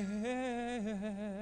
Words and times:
prayer. 0.00 1.41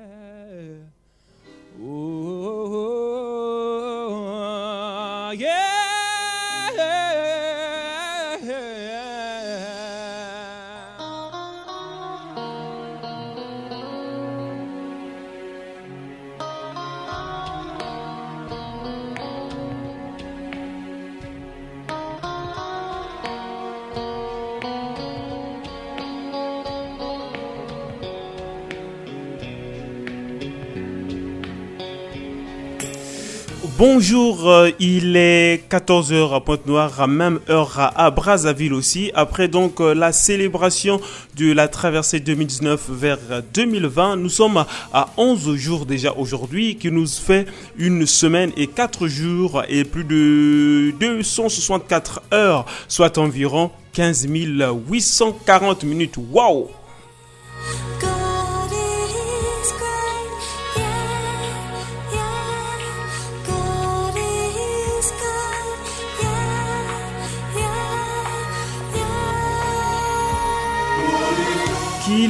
Bonjour, 33.80 34.46
euh, 34.46 34.70
il 34.78 35.16
est 35.16 35.66
14h 35.70 36.36
à 36.36 36.40
Pointe-Noire, 36.40 37.08
même 37.08 37.40
heure 37.48 37.80
à, 37.80 38.04
à 38.04 38.10
Brazzaville 38.10 38.74
aussi. 38.74 39.10
Après 39.14 39.48
donc 39.48 39.80
euh, 39.80 39.94
la 39.94 40.12
célébration 40.12 41.00
de 41.36 41.50
la 41.50 41.66
traversée 41.66 42.20
2019 42.20 42.90
vers 42.90 43.18
2020, 43.54 44.16
nous 44.16 44.28
sommes 44.28 44.66
à 44.92 45.08
11 45.16 45.54
jours 45.54 45.86
déjà 45.86 46.12
aujourd'hui, 46.12 46.76
qui 46.76 46.90
nous 46.90 47.06
fait 47.06 47.46
une 47.78 48.04
semaine 48.04 48.52
et 48.58 48.66
4 48.66 49.08
jours 49.08 49.62
et 49.66 49.84
plus 49.84 50.04
de 50.04 50.90
264 51.00 52.20
heures, 52.34 52.66
soit 52.86 53.16
environ 53.16 53.70
15 53.94 54.26
840 54.28 55.84
minutes. 55.84 56.16
Waouh! 56.30 56.68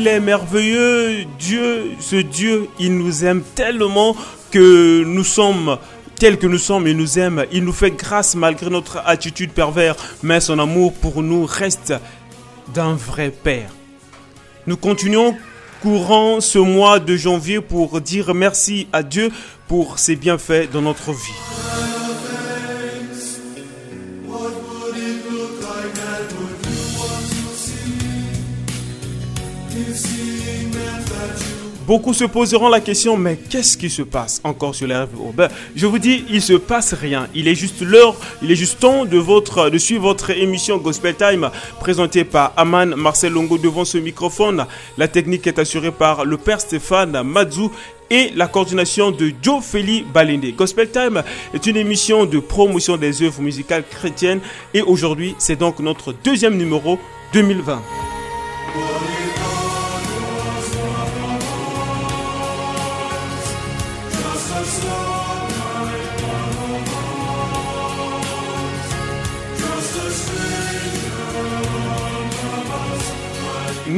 Qu'il 0.00 0.08
est 0.08 0.20
merveilleux, 0.20 1.26
Dieu, 1.38 1.90
ce 2.00 2.16
Dieu, 2.16 2.68
il 2.78 2.96
nous 2.96 3.24
aime 3.24 3.42
tellement 3.54 4.16
que 4.50 5.04
nous 5.04 5.24
sommes 5.24 5.76
tels 6.18 6.38
que 6.38 6.46
nous 6.46 6.58
sommes, 6.58 6.86
il 6.86 6.96
nous 6.96 7.18
aime, 7.18 7.44
il 7.52 7.64
nous 7.64 7.72
fait 7.72 7.90
grâce 7.90 8.34
malgré 8.34 8.70
notre 8.70 9.02
attitude 9.04 9.52
pervers, 9.52 9.96
mais 10.22 10.40
son 10.40 10.58
amour 10.58 10.94
pour 10.94 11.22
nous 11.22 11.44
reste 11.44 11.92
d'un 12.74 12.94
vrai 12.94 13.30
Père. 13.30 13.70
Nous 14.66 14.76
continuons 14.78 15.36
courant 15.82 16.40
ce 16.40 16.58
mois 16.58 16.98
de 16.98 17.16
janvier 17.16 17.60
pour 17.60 18.00
dire 18.00 18.34
merci 18.34 18.86
à 18.94 19.02
Dieu 19.02 19.30
pour 19.68 19.98
ses 19.98 20.16
bienfaits 20.16 20.70
dans 20.72 20.82
notre 20.82 21.12
vie. 21.12 21.40
Beaucoup 31.91 32.14
se 32.14 32.22
poseront 32.22 32.69
la 32.69 32.78
question, 32.78 33.16
mais 33.16 33.36
qu'est-ce 33.36 33.77
qui 33.77 33.91
se 33.91 34.02
passe 34.02 34.41
encore 34.44 34.77
sur 34.77 34.86
rive 34.86 35.08
urbaine 35.19 35.50
Je 35.74 35.86
vous 35.86 35.98
dis, 35.98 36.24
il 36.30 36.41
se 36.41 36.52
passe 36.52 36.94
rien. 36.94 37.27
Il 37.34 37.48
est 37.48 37.56
juste 37.56 37.83
l'heure, 37.83 38.14
il 38.42 38.52
est 38.52 38.55
juste 38.55 38.78
temps 38.78 39.05
de, 39.05 39.78
suivre 39.78 40.02
votre 40.02 40.30
émission 40.30 40.78
Gospel 40.78 41.17
Time 41.17 41.51
présentée 41.80 42.23
par 42.23 42.52
Aman 42.56 42.95
Marcel 42.95 43.33
Longo 43.33 43.58
devant 43.58 43.84
ce 43.84 43.98
microphone. 43.98 44.67
La 44.98 45.08
technique 45.08 45.48
est 45.48 45.58
assurée 45.58 45.90
par 45.90 46.24
le 46.24 46.36
père 46.36 46.61
Stéphane 46.61 47.24
Mazou 47.24 47.73
et 48.08 48.30
la 48.36 48.46
coordination 48.46 49.11
de 49.11 49.33
Joe 49.42 49.61
Feli 49.61 50.02
Balende. 50.14 50.55
Gospel 50.57 50.90
Time 50.92 51.24
est 51.52 51.67
une 51.67 51.77
émission 51.77 52.24
de 52.24 52.39
promotion 52.39 52.98
des 52.98 53.20
œuvres 53.24 53.42
musicales 53.42 53.83
chrétiennes 53.90 54.39
et 54.74 54.83
aujourd'hui, 54.83 55.34
c'est 55.39 55.58
donc 55.58 55.80
notre 55.80 56.14
deuxième 56.22 56.57
numéro 56.57 57.01
2020. 57.33 57.83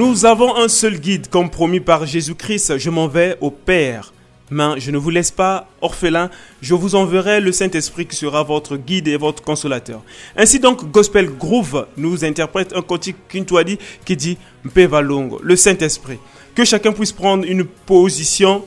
Nous 0.04 0.26
avons 0.26 0.56
un 0.56 0.66
seul 0.66 0.98
guide, 0.98 1.28
comme 1.28 1.48
promis 1.48 1.78
par 1.78 2.06
Jésus-Christ. 2.06 2.76
Je 2.76 2.90
m'en 2.90 3.06
vais 3.06 3.36
au 3.40 3.52
Père. 3.52 4.12
Mais 4.50 4.80
je 4.80 4.90
ne 4.90 4.98
vous 4.98 5.10
laisse 5.10 5.30
pas 5.30 5.68
orphelin, 5.80 6.28
je 6.60 6.74
vous 6.74 6.96
enverrai 6.96 7.40
le 7.40 7.52
Saint-Esprit 7.52 8.06
qui 8.06 8.16
sera 8.16 8.42
votre 8.42 8.76
guide 8.76 9.06
et 9.06 9.16
votre 9.16 9.44
consolateur. 9.44 10.02
Ainsi 10.36 10.58
donc, 10.58 10.90
Gospel 10.90 11.30
Groove 11.30 11.86
nous 11.96 12.24
interprète 12.24 12.72
un 12.74 12.82
cantique 12.82 13.14
qui 13.28 14.16
dit 14.16 14.38
Mpeva 14.64 15.02
Longo, 15.02 15.40
le 15.40 15.54
Saint-Esprit. 15.54 16.18
Que 16.56 16.64
chacun 16.64 16.90
puisse 16.90 17.12
prendre 17.12 17.44
une 17.46 17.62
position 17.62 18.64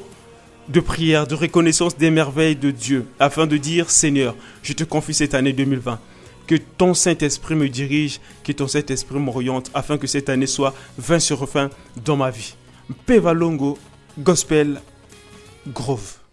de 0.70 0.80
prière, 0.80 1.28
de 1.28 1.36
reconnaissance 1.36 1.98
des 1.98 2.12
merveilles 2.12 2.56
de 2.56 2.72
Dieu, 2.72 3.08
afin 3.20 3.46
de 3.46 3.58
dire 3.58 3.92
Seigneur, 3.92 4.36
je 4.64 4.72
te 4.72 4.86
confie 4.86 5.14
cette 5.14 5.34
année 5.34 5.52
2020. 5.52 6.00
Que 6.48 6.56
ton 6.56 6.94
Saint-Esprit 6.94 7.56
me 7.56 7.70
dirige, 7.70 8.20
que 8.44 8.52
ton 8.52 8.68
Saint-Esprit 8.68 9.20
m'oriente, 9.20 9.72
afin 9.74 9.98
que 9.98 10.08
cette 10.08 10.30
année 10.30 10.48
soit 10.48 10.74
20 10.98 11.20
sur 11.20 11.46
20 11.46 11.70
dans 12.04 12.18
ma 12.18 12.30
vie. 12.30 12.56
Peva 13.06 13.34
Longo, 13.34 13.78
Gospel 14.20 14.82
Grove. 15.68 16.25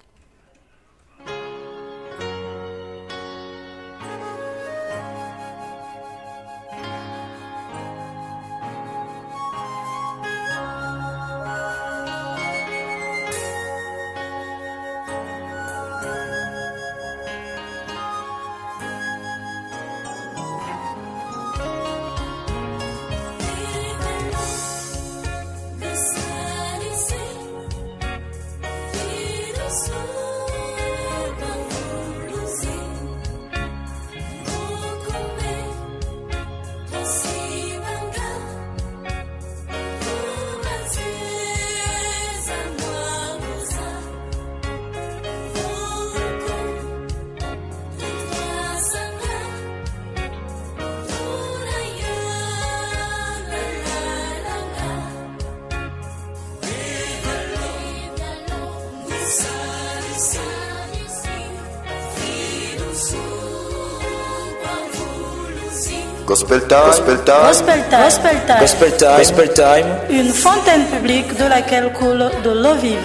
Gospel 66.27 66.61
time, 66.69 66.87
gospel 66.87 67.17
time, 67.25 67.43
Gospel 67.43 67.83
Time. 67.91 68.05
Gospel 68.05 68.37
Time. 68.47 68.61
gospel 68.61 68.91
time, 68.97 69.19
gospel 69.19 69.49
time. 69.55 69.87
Une 70.09 70.33
fontaine 70.33 70.85
publique 70.87 71.37
de 71.37 71.49
laquelle 71.49 71.93
coule 71.93 72.31
de 72.45 72.51
l'eau 72.51 72.75
vive. 72.75 72.99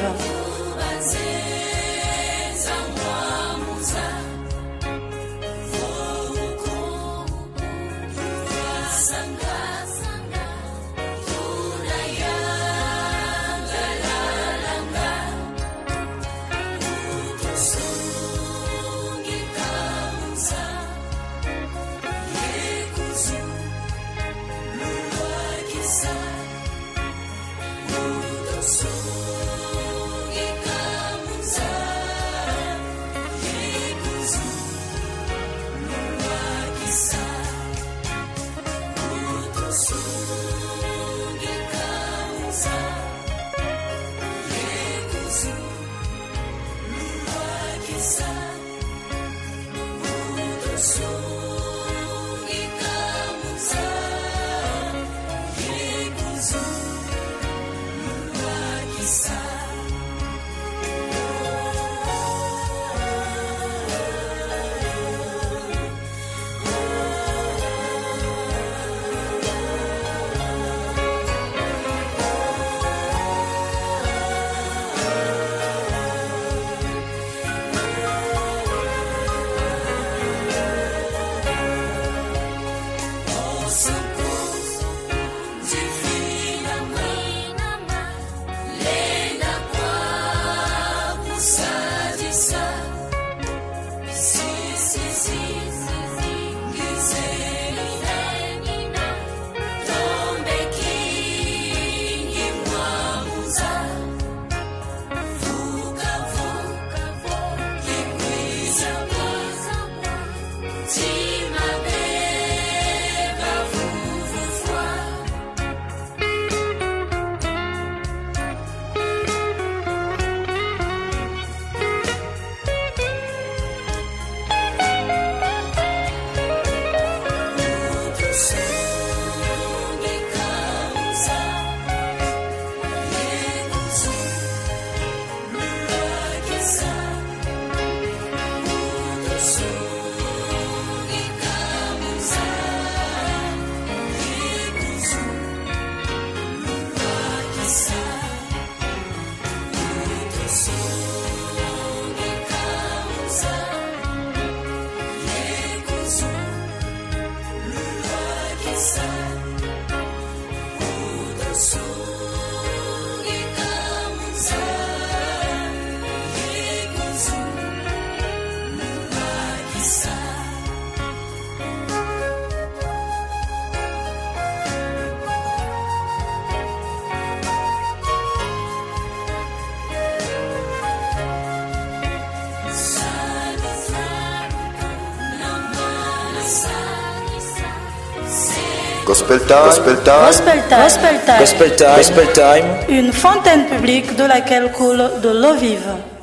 Gospel 189.07 189.39
time. 189.39 189.63
Gospel 189.67 189.95
time. 190.03 190.25
Gospel 190.25 190.59
Time. 190.67 190.81
Gospel 190.81 191.19
Time. 191.25 191.39
Gospel 191.39 191.75
time. 191.77 191.95
Gospel 191.95 192.27
time. 192.33 192.65
Une 192.89 193.13
fontaine 193.13 193.65
publique 193.67 194.17
de 194.17 194.25
laquelle 194.25 194.69
coule 194.73 195.09
de 195.23 195.29
l'eau 195.29 195.55
vive. 195.55 196.16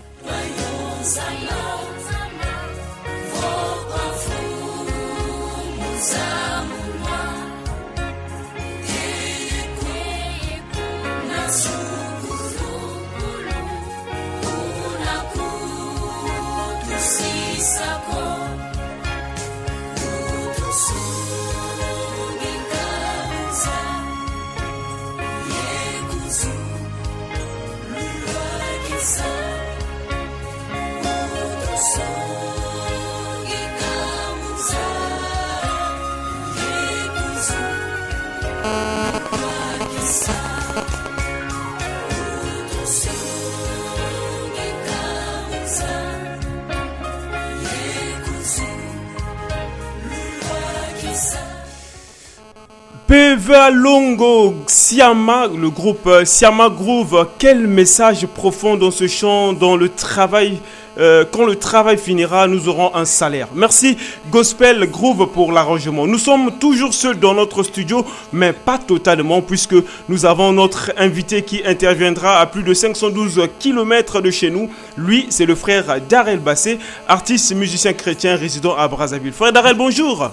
Longo, 53.54 54.54
Siama, 54.66 55.46
le 55.46 55.70
groupe 55.70 56.06
euh, 56.06 56.24
Siama 56.24 56.68
Groove, 56.68 57.28
quel 57.38 57.68
message 57.68 58.26
profond 58.26 58.76
dans 58.76 58.90
ce 58.90 59.06
chant, 59.06 59.52
dans 59.52 59.76
le 59.76 59.88
travail. 59.88 60.58
euh, 60.98 61.24
quand 61.30 61.44
le 61.44 61.54
travail 61.56 61.96
finira, 61.96 62.48
nous 62.48 62.68
aurons 62.68 62.94
un 62.94 63.04
salaire. 63.04 63.48
Merci 63.54 63.96
Gospel 64.30 64.90
Groove 64.90 65.28
pour 65.28 65.52
l'arrangement. 65.52 66.06
Nous 66.06 66.18
sommes 66.18 66.58
toujours 66.58 66.94
seuls 66.94 67.18
dans 67.18 67.34
notre 67.34 67.62
studio, 67.62 68.04
mais 68.32 68.52
pas 68.52 68.78
totalement, 68.78 69.40
puisque 69.40 69.76
nous 70.08 70.26
avons 70.26 70.52
notre 70.52 70.92
invité 70.96 71.42
qui 71.42 71.62
interviendra 71.64 72.40
à 72.40 72.46
plus 72.46 72.64
de 72.64 72.74
512 72.74 73.40
km 73.60 74.20
de 74.20 74.30
chez 74.32 74.50
nous. 74.50 74.68
Lui, 74.96 75.26
c'est 75.30 75.46
le 75.46 75.54
frère 75.54 76.00
Darel 76.08 76.40
Bassé, 76.40 76.78
artiste 77.06 77.54
musicien 77.54 77.92
chrétien 77.92 78.34
résident 78.36 78.74
à 78.76 78.88
Brazzaville. 78.88 79.32
Frère 79.32 79.52
Darel, 79.52 79.76
bonjour. 79.76 80.30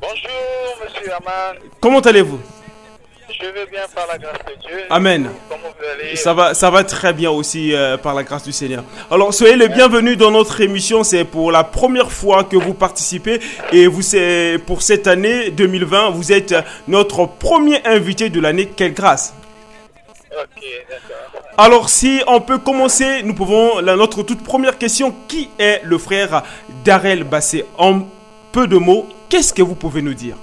Bonjour, 0.00 0.67
monsieur 0.84 1.12
Aman. 1.12 1.56
Comment 1.80 2.00
allez-vous? 2.00 2.40
Je 3.40 3.46
vais 3.46 3.66
bien 3.66 3.82
par 3.94 4.06
la 4.06 4.16
grâce 4.16 4.38
de 4.38 4.54
Dieu. 4.66 4.78
Amen. 4.88 5.28
Comment 5.48 5.68
vous 5.78 5.84
allez? 5.86 6.16
Ça 6.16 6.32
va, 6.32 6.54
ça 6.54 6.70
va 6.70 6.82
très 6.82 7.12
bien 7.12 7.30
aussi 7.30 7.74
euh, 7.74 7.98
par 7.98 8.14
la 8.14 8.22
grâce 8.24 8.42
du 8.42 8.52
Seigneur. 8.52 8.84
Alors 9.10 9.34
soyez 9.34 9.54
les 9.54 9.68
bienvenus 9.68 10.16
dans 10.16 10.30
notre 10.30 10.60
émission. 10.62 11.04
C'est 11.04 11.24
pour 11.24 11.52
la 11.52 11.62
première 11.62 12.10
fois 12.10 12.44
que 12.44 12.56
vous 12.56 12.72
participez 12.72 13.38
et 13.70 13.86
vous 13.86 14.00
c'est 14.02 14.58
pour 14.66 14.80
cette 14.80 15.06
année 15.06 15.50
2020. 15.50 16.10
Vous 16.10 16.32
êtes 16.32 16.54
notre 16.88 17.26
premier 17.26 17.86
invité 17.86 18.30
de 18.30 18.40
l'année. 18.40 18.66
Quelle 18.66 18.94
grâce. 18.94 19.34
Ok, 20.32 20.64
d'accord. 20.88 21.42
Alors 21.58 21.90
si 21.90 22.22
on 22.28 22.40
peut 22.40 22.58
commencer, 22.58 23.22
nous 23.24 23.34
pouvons 23.34 23.80
la, 23.80 23.94
notre 23.94 24.22
toute 24.22 24.42
première 24.42 24.78
question. 24.78 25.14
Qui 25.28 25.50
est 25.58 25.82
le 25.84 25.98
frère 25.98 26.42
Darel 26.82 27.24
Bassé? 27.24 27.66
En 27.76 28.00
peu 28.52 28.66
de 28.66 28.78
mots, 28.78 29.06
qu'est-ce 29.28 29.52
que 29.52 29.62
vous 29.62 29.74
pouvez 29.74 30.00
nous 30.00 30.14
dire? 30.14 30.36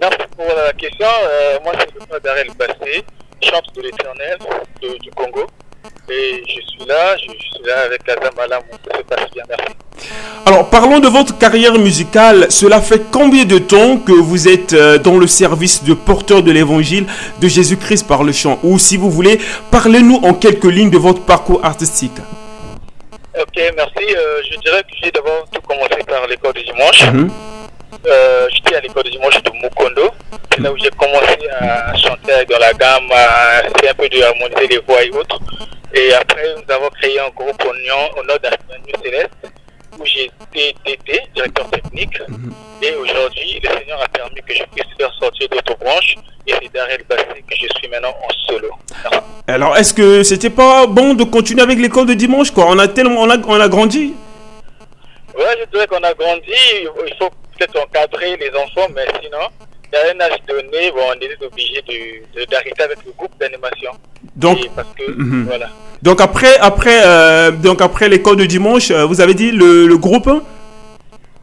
Merci 0.00 0.18
pour 0.36 0.46
la 0.46 0.72
question. 0.72 1.06
Euh, 1.06 1.58
moi, 1.64 1.72
c'est 1.78 2.12
le 2.14 2.20
Darel 2.20 2.48
Bassé, 2.58 3.04
chante 3.42 3.74
de 3.74 3.82
l'éternel 3.82 4.38
du 4.80 5.10
Congo. 5.12 5.46
Et 6.10 6.42
je 6.46 6.60
suis 6.66 6.86
là, 6.86 7.16
je, 7.16 7.32
je 7.32 7.56
suis 7.56 7.64
là 7.64 7.80
avec 7.84 8.08
Azamala, 8.08 8.60
ça 8.90 8.98
se 8.98 9.02
passe 9.04 9.30
bien, 9.32 9.42
merci. 9.48 9.74
Alors 10.44 10.68
parlons 10.70 11.00
de 11.00 11.08
votre 11.08 11.36
carrière 11.38 11.74
musicale. 11.74 12.46
Cela 12.50 12.80
fait 12.80 13.02
combien 13.10 13.44
de 13.44 13.58
temps 13.58 13.98
que 13.98 14.12
vous 14.12 14.48
êtes 14.48 14.72
euh, 14.72 14.98
dans 14.98 15.18
le 15.18 15.26
service 15.26 15.82
de 15.84 15.94
porteur 15.94 16.42
de 16.42 16.52
l'évangile 16.52 17.06
de 17.40 17.48
Jésus-Christ 17.48 18.06
par 18.06 18.22
le 18.24 18.32
chant? 18.32 18.58
Ou 18.62 18.78
si 18.78 18.96
vous 18.96 19.10
voulez, 19.10 19.40
parlez-nous 19.70 20.20
en 20.22 20.34
quelques 20.34 20.64
lignes 20.64 20.90
de 20.90 20.98
votre 20.98 21.22
parcours 21.24 21.64
artistique. 21.64 22.16
Ok, 23.38 23.56
merci. 23.76 24.14
Euh, 24.16 24.40
je 24.50 24.58
dirais 24.60 24.82
que 24.82 24.94
j'ai 25.02 25.10
d'abord 25.10 25.46
tout 25.52 25.60
commencé 25.62 25.96
par 26.06 26.26
l'école 26.26 26.52
du 26.54 26.62
dimanche. 26.64 27.06
Mhm. 27.12 27.30
Euh, 28.06 28.46
J'étais 28.52 28.76
à 28.76 28.80
l'école 28.80 29.04
du 29.04 29.10
dimanche 29.10 29.42
de 29.42 29.50
Mukondo. 29.62 30.10
C'est 30.52 30.60
là 30.60 30.72
où 30.72 30.76
j'ai 30.78 30.90
commencé 30.90 31.36
à 31.60 31.94
chanter 31.96 32.44
dans 32.48 32.58
la 32.58 32.72
gamme, 32.72 33.10
à 33.12 33.62
essayer 33.66 33.90
un 33.90 33.94
peu 33.94 34.08
de 34.08 34.22
harmoniser 34.22 34.66
les 34.68 34.78
voix 34.78 35.02
et 35.02 35.10
autres. 35.10 35.38
Et 35.94 36.12
après, 36.12 36.54
nous 36.56 36.74
avons 36.74 36.88
créé 36.90 37.18
un 37.20 37.28
groupe 37.30 37.62
au 37.64 37.74
Nyon- 37.74 38.10
au 38.18 38.24
nord 38.24 38.38
Céleste, 39.02 39.30
où 39.98 40.04
j'ai 40.04 40.24
été 40.52 40.74
DT, 40.84 41.22
directeur 41.34 41.68
technique. 41.70 42.18
Et 42.82 42.94
aujourd'hui, 42.96 43.60
le 43.62 43.68
Seigneur 43.78 44.02
a 44.02 44.08
permis 44.08 44.40
que 44.46 44.54
je 44.54 44.62
puisse 44.74 44.86
faire 44.98 45.12
sortir 45.20 45.48
d'autres 45.48 45.76
branches. 45.78 46.16
Et 46.46 46.52
c'est 46.62 46.72
Darrell 46.72 47.02
Bassé 47.08 47.24
que 47.48 47.56
je 47.56 47.66
suis 47.78 47.88
maintenant 47.88 48.10
en 48.22 48.28
solo. 48.46 48.70
Merci. 49.02 49.18
Alors 49.48 49.76
est-ce 49.76 49.94
que 49.94 50.22
c'était 50.22 50.50
pas 50.50 50.86
bon 50.86 51.14
de 51.14 51.24
continuer 51.24 51.62
avec 51.62 51.78
l'école 51.78 52.06
de 52.06 52.14
dimanche 52.14 52.50
quoi? 52.52 52.66
On 52.68 52.78
a 52.78 52.86
tellement, 52.88 53.22
on 53.22 53.30
a, 53.30 53.36
on 53.46 53.60
a 53.60 53.68
grandi. 53.68 54.14
Ouais, 55.36 55.44
je 55.60 55.64
dirais 55.70 55.86
qu'on 55.86 56.02
a 56.02 56.14
grandi. 56.14 56.52
Il 56.82 57.14
faut 57.18 57.30
peut-être 57.56 57.78
encadrer 57.82 58.36
les 58.36 58.50
enfants, 58.50 58.88
mais 58.94 59.06
sinon, 59.22 59.38
a 59.38 60.14
un 60.14 60.20
âge 60.20 60.38
donné, 60.46 60.90
bon, 60.90 61.00
on 61.08 61.20
est 61.20 61.42
obligé 61.46 61.80
d'arrêter 62.50 62.82
avec 62.82 62.98
le 63.06 63.12
groupe 63.12 63.32
d'animation. 63.40 63.92
Donc, 64.34 64.58
Et 64.64 64.70
parce 64.74 64.88
que, 64.94 65.10
Mhm. 65.10 65.44
voilà. 65.46 65.68
donc 66.02 66.20
après, 66.20 66.56
après, 66.58 67.00
euh, 67.06 67.50
donc 67.52 67.80
après 67.80 68.08
l'école 68.08 68.36
de 68.36 68.44
dimanche, 68.44 68.90
euh, 68.90 69.04
vous 69.06 69.20
avez 69.20 69.32
dit 69.34 69.52
le, 69.52 69.86
le 69.86 69.96
groupe? 69.96 70.28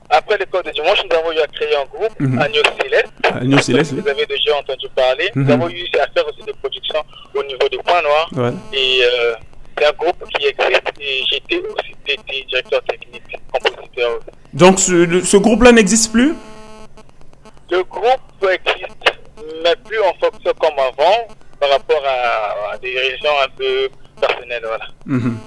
Après 0.10 0.38
l'école 0.38 0.62
de 0.64 0.70
dimanche, 0.72 1.00
nous 1.10 1.18
avons 1.18 1.32
eu 1.32 1.40
à 1.40 1.48
créer 1.48 1.76
un 1.76 1.86
groupe, 1.86 2.14
Mhm. 2.20 2.40
Agneau 2.40 2.62
Céleste. 2.80 3.14
New 3.42 3.60
Céleste. 3.60 3.94
Vous 3.94 4.08
avez 4.08 4.26
déjà 4.28 4.56
entendu 4.58 4.86
parler. 4.96 5.32
Mhm. 5.34 5.44
Nous 5.46 5.52
avons 5.54 5.70
eu 5.70 5.86
à 6.00 6.08
faire 6.14 6.28
aussi 6.28 6.44
des 6.46 6.54
productions 6.54 7.02
au 7.34 7.44
niveau 7.44 7.68
des 7.72 7.78
Points 7.80 8.02
Noirs. 8.04 8.30
Ouais. 8.36 8.52
Et 8.78 9.02
euh, 9.04 9.34
c'est 9.78 9.86
un 9.88 9.92
groupe 9.94 10.24
qui 10.38 10.46
existe. 10.46 10.84
Et 11.02 11.24
j'étais 11.32 11.58
aussi 11.58 12.44
directeur 12.48 12.84
technique, 12.84 13.24
compositeur. 13.52 14.20
Donc 14.54 14.80
ce, 14.80 15.38
groupe-là 15.38 15.72
n'existe 15.72 16.12
plus? 16.12 16.34
Le 17.72 17.84
groupe 17.84 18.52
existe, 18.52 19.18
mais 19.64 19.76
plus 19.84 20.00
en 20.00 20.14
fonction 20.20 20.52
comme 20.60 20.78
avant, 20.78 21.28
par 21.60 21.70
rapport 21.72 22.04
à, 22.06 22.74
à 22.74 22.78
des 22.78 22.98
régions 22.98 23.32
un 23.44 23.50
peu 23.58 23.90
personnelles. 24.20 24.64
Voilà. 24.66 24.86
Mhm. 25.06 25.38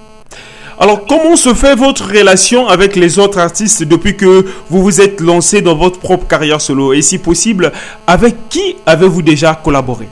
Alors, 0.78 1.06
comment 1.06 1.36
se 1.36 1.54
fait 1.54 1.74
votre 1.74 2.06
relation 2.06 2.68
avec 2.68 2.96
les 2.96 3.18
autres 3.18 3.38
artistes 3.38 3.82
depuis 3.84 4.16
que 4.16 4.44
vous 4.68 4.82
vous 4.82 5.00
êtes 5.00 5.20
lancé 5.20 5.62
dans 5.62 5.74
votre 5.74 5.98
propre 5.98 6.26
carrière 6.26 6.60
solo? 6.60 6.92
Et 6.92 7.00
si 7.00 7.18
possible, 7.18 7.72
avec 8.06 8.48
qui 8.50 8.76
avez-vous 8.84 9.22
déjà 9.22 9.54
collaboré? 9.54 10.06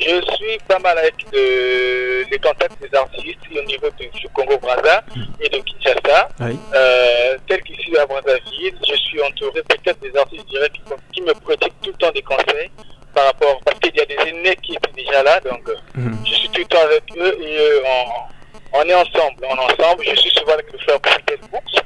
Je 0.00 0.34
suis 0.34 0.58
pas 0.66 0.78
mal 0.78 0.96
avec 0.98 1.14
le- 1.32 2.24
les 2.30 2.38
contacts 2.38 2.80
des 2.80 2.96
artistes 2.96 3.38
au 3.54 3.62
niveau 3.64 3.88
du, 3.98 4.28
Congo-Brazza 4.34 5.02
et 5.40 5.48
de 5.48 5.58
Kinshasa. 5.58 6.28
Oui. 6.40 6.58
Euh, 6.74 7.36
tel 7.48 7.62
qu'ici 7.62 7.96
à 7.98 8.06
Brazzaville, 8.06 8.74
je 8.88 8.94
suis 8.96 9.20
entouré 9.22 9.62
peut-être 9.62 10.00
des 10.00 10.16
artistes 10.16 10.46
dirais, 10.48 10.70
qui, 10.72 10.80
qui 11.12 11.20
me 11.22 11.32
pratiquent 11.34 11.80
tout 11.82 11.90
le 11.90 11.96
temps 11.98 12.12
des 12.12 12.22
conseils 12.22 12.70
par 13.14 13.26
rapport, 13.26 13.60
parce 13.64 13.78
qu'il 13.80 13.94
y 13.96 14.00
a 14.00 14.06
des 14.06 14.16
aînés 14.28 14.56
qui 14.62 14.74
étaient 14.74 14.92
déjà 15.04 15.22
là, 15.22 15.40
donc 15.40 15.68
euh, 15.68 15.74
Mhm. 15.96 16.16
je 16.24 16.34
suis 16.34 16.48
tout 16.50 16.60
le 16.60 16.66
temps 16.66 16.82
avec 16.84 17.02
eux 17.16 17.36
et 17.42 17.58
euh, 17.58 17.80
on, 17.84 18.78
on 18.78 18.82
est 18.84 18.94
ensemble, 18.94 19.44
on 19.44 19.54
est 19.56 19.72
ensemble. 19.72 20.04
Je 20.08 20.14
suis 20.16 20.30
souvent 20.30 20.52
avec 20.52 20.72
le 20.72 20.78
frère 20.78 20.98
Fidel 21.04 21.38
Books. 21.50 21.84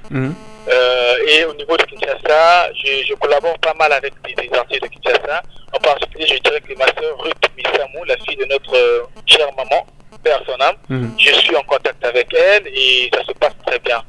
Euh, 0.66 1.16
et 1.28 1.44
au 1.44 1.54
niveau 1.54 1.76
de 1.76 1.83
Kinshasa, 1.85 2.71
je, 2.75 3.04
je 3.06 3.14
collabore 3.14 3.59
pas 3.59 3.75
mal 3.75 3.92
avec 3.92 4.12
des, 4.23 4.35
des 4.35 4.56
artistes 4.56 4.83
de 4.83 4.88
Kinshasa. 4.88 5.42
En 5.75 5.78
particulier, 5.78 6.26
je 6.26 6.38
dirais 6.38 6.61
que 6.61 6.73
ma 6.78 6.87
soeur 6.87 7.18
Ruth 7.18 7.35
Missamou, 7.56 8.04
la 8.04 8.16
fille 8.18 8.37
de 8.37 8.44
notre 8.47 8.75
euh, 8.76 9.02
chère 9.26 9.49
maman, 9.56 9.85
père 10.23 10.40
Mhm. 10.95 11.15
je 11.19 11.33
suis 11.33 11.57
en 11.57 11.63
contact 11.63 12.05
avec 12.05 12.29
elle 12.35 12.67
et 12.69 13.11
ça 13.13 13.25
se 13.25 13.33
passe 13.33 13.55
très 13.67 13.79
bien. 13.81 14.03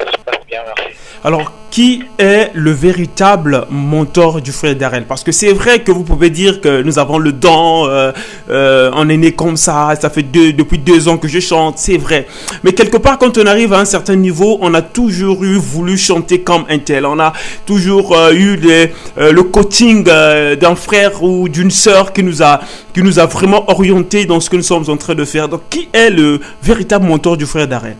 Ça 0.00 0.10
se 0.12 0.16
passe 0.18 0.46
bien, 0.46 0.62
merci. 0.66 0.96
Alors, 1.24 1.52
qui 1.70 2.02
est 2.18 2.50
le 2.54 2.72
véritable 2.72 3.66
mentor 3.70 4.40
du 4.40 4.52
frère 4.52 4.74
Darrell 4.74 5.04
Parce 5.06 5.22
que 5.22 5.32
c'est 5.32 5.52
vrai 5.52 5.82
que 5.82 5.92
vous 5.92 6.02
pouvez 6.02 6.30
dire 6.30 6.60
que 6.60 6.82
nous 6.82 6.98
avons 6.98 7.18
le 7.18 7.32
don, 7.32 7.86
euh, 7.86 8.12
euh, 8.50 8.90
on 8.94 9.08
est 9.08 9.16
né 9.16 9.32
comme 9.32 9.56
ça, 9.56 9.94
ça 10.00 10.10
fait 10.10 10.22
deux, 10.22 10.52
depuis 10.52 10.78
deux 10.78 11.08
ans 11.08 11.16
que 11.16 11.28
je 11.28 11.38
chante, 11.40 11.78
c'est 11.78 11.96
vrai. 11.96 12.26
Mais 12.64 12.72
quelque 12.72 12.96
part, 12.96 13.18
quand 13.18 13.38
on 13.38 13.46
arrive 13.46 13.72
à 13.72 13.78
un 13.78 13.84
certain 13.84 14.16
niveau, 14.16 14.58
on 14.60 14.74
a 14.74 14.82
toujours 14.82 15.44
eu 15.44 15.54
voulu 15.54 15.96
chanter 15.96 16.40
comme 16.40 16.64
un 16.68 16.78
tel. 16.78 17.06
On 17.06 17.18
a 17.18 17.32
toujours 17.66 18.16
euh, 18.16 18.32
eu 18.32 18.58
euh, 18.68 19.32
le 19.32 19.42
coaching 19.42 20.04
euh, 20.08 20.56
d'un 20.56 20.74
frère 20.74 21.22
ou 21.22 21.48
d'une 21.48 21.70
sœur 21.70 22.12
qui 22.12 22.22
nous 22.22 22.42
a 22.42 22.60
qui 22.92 23.02
nous 23.02 23.18
a 23.18 23.26
vraiment 23.26 23.70
orienté 23.70 24.24
dans 24.24 24.40
ce 24.40 24.50
que 24.50 24.56
nous 24.56 24.62
sommes 24.62 24.88
en 24.88 24.96
train 24.96 25.14
de 25.14 25.24
faire. 25.24 25.48
Donc, 25.48 25.62
qui 25.70 25.88
est 25.92 26.10
le 26.10 26.40
véritable 26.62 27.06
mentor 27.06 27.36
du 27.36 27.46
frère 27.46 27.68
Darrell? 27.68 27.96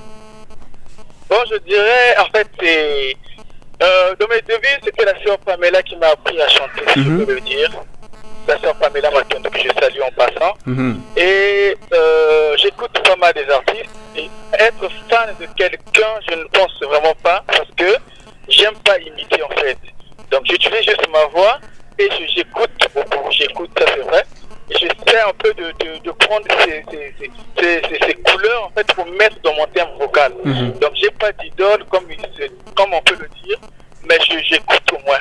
Bon, 1.29 1.37
je 1.49 1.59
dirais, 1.65 2.17
en 2.19 2.37
fait, 2.37 2.49
c'est 2.61 3.17
Euh, 3.83 4.15
dans 4.19 4.29
mes 4.29 4.43
débuts, 4.43 4.67
c'était 4.85 5.05
la 5.05 5.15
sœur 5.25 5.39
Pamela 5.39 5.83
qui 5.83 5.97
m'a 5.97 6.09
appris 6.09 6.41
à 6.41 6.49
chanter, 6.49 6.83
si 6.93 6.99
Mhm. 7.01 7.21
je 7.21 7.25
peux 7.25 7.35
le 7.35 7.41
dire. 7.41 7.71
La 8.49 8.59
sœur 8.59 8.75
Pamela 8.77 9.11
Matondo 9.11 9.49
que 9.51 9.59
je 9.59 9.69
salue 9.81 10.01
en 10.03 10.11
passant. 10.13 10.55
Mhm. 10.67 11.01
Et 11.17 11.77
euh, 11.95 12.57
j'écoute 12.59 12.93
pas 13.03 13.17
mal 13.17 13.33
des 13.35 13.49
artistes. 13.51 13.91
Et 14.17 14.29
être 14.59 14.89
fan 15.09 15.35
de 15.41 15.47
quelqu'un, 15.57 16.13
je 16.29 16.35
ne 16.35 16.45
pense 16.45 16.73
vraiment 16.83 17.15
pas 17.23 17.43
parce 17.47 17.69
que 17.77 17.97
j'aime 18.49 18.75
pas 18.85 18.99
imiter 18.99 19.43
en 19.43 19.49
fait. 19.61 19.79
Donc 20.31 20.43
j'utilise 20.45 20.83
juste 20.83 21.09
ma 21.13 21.25
voix 21.27 21.59
et 21.99 22.09
j'écoute 22.35 22.71
beaucoup. 22.95 23.31
J'écoute, 23.31 23.71
ça 23.79 23.85
c'est 23.95 24.01
vrai. 24.03 24.25
J'essaie 24.71 25.21
un 25.27 25.33
peu 25.39 25.53
de, 25.55 25.65
de, 25.85 25.99
de 26.05 26.11
prendre 26.13 26.47
ces, 26.65 26.85
ces, 26.91 27.83
ces, 28.07 28.15
couleurs 28.15 28.67
en 28.67 28.71
fait 28.71 28.87
pour 28.95 29.05
mettre 29.07 29.37
dans 29.43 29.55
mon 29.55 29.67
terme 29.67 29.91
vocal. 29.99 30.33
Mhm. 30.45 30.73
Donc 30.81 30.91
j'ai 30.95 31.11
pas 31.11 31.33
d'idole 31.33 31.85
comme, 31.91 32.05
comme 32.77 32.93
on 32.93 33.03
peut 33.03 33.17
le 33.21 33.29
dire, 33.45 33.59
mais 34.09 34.17
je- 34.29 34.43
j'écoute 34.45 34.83
au 34.93 35.05
moins. 35.07 35.19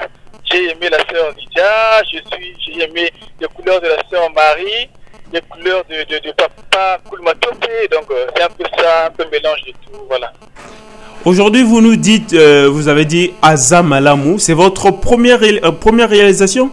J'ai 0.51 0.65
aimé 0.72 0.89
la 0.89 1.00
sœur 1.12 1.32
Lydia, 1.38 2.03
je 2.12 2.18
suis, 2.18 2.56
j'ai 2.60 2.84
aimé 2.84 3.12
les 3.39 3.48
couleurs 3.48 3.82
de 3.82 3.88
la 3.88 3.98
sœur 4.10 4.29
Marie, 4.34 4.89
les 5.34 5.41
couleurs 5.41 5.84
de, 5.89 5.96
de, 6.12 6.20
de 6.27 6.32
papa 6.32 6.98
Koulmatopé, 7.10 7.88
donc 7.91 8.06
euh, 8.12 8.25
c'est 8.36 8.44
un 8.44 8.50
peu 8.50 8.63
ça, 8.77 9.08
un 9.08 9.12
peu 9.12 9.25
mélange 9.32 9.62
de 9.68 9.72
tout, 9.72 10.00
voilà. 10.08 10.32
Aujourd'hui, 11.25 11.63
vous 11.63 11.82
nous 11.82 11.96
dites, 11.98 12.34
euh, 12.34 12.68
vous 12.72 12.88
avez 12.88 13.06
dit 13.06 13.34
Azam 13.41 13.91
Alamou, 13.94 14.39
c'est 14.39 14.53
votre 14.53 14.89
première, 14.91 15.39
ré- 15.39 15.60
euh, 15.63 15.72
première 15.72 16.10
réalisation? 16.10 16.72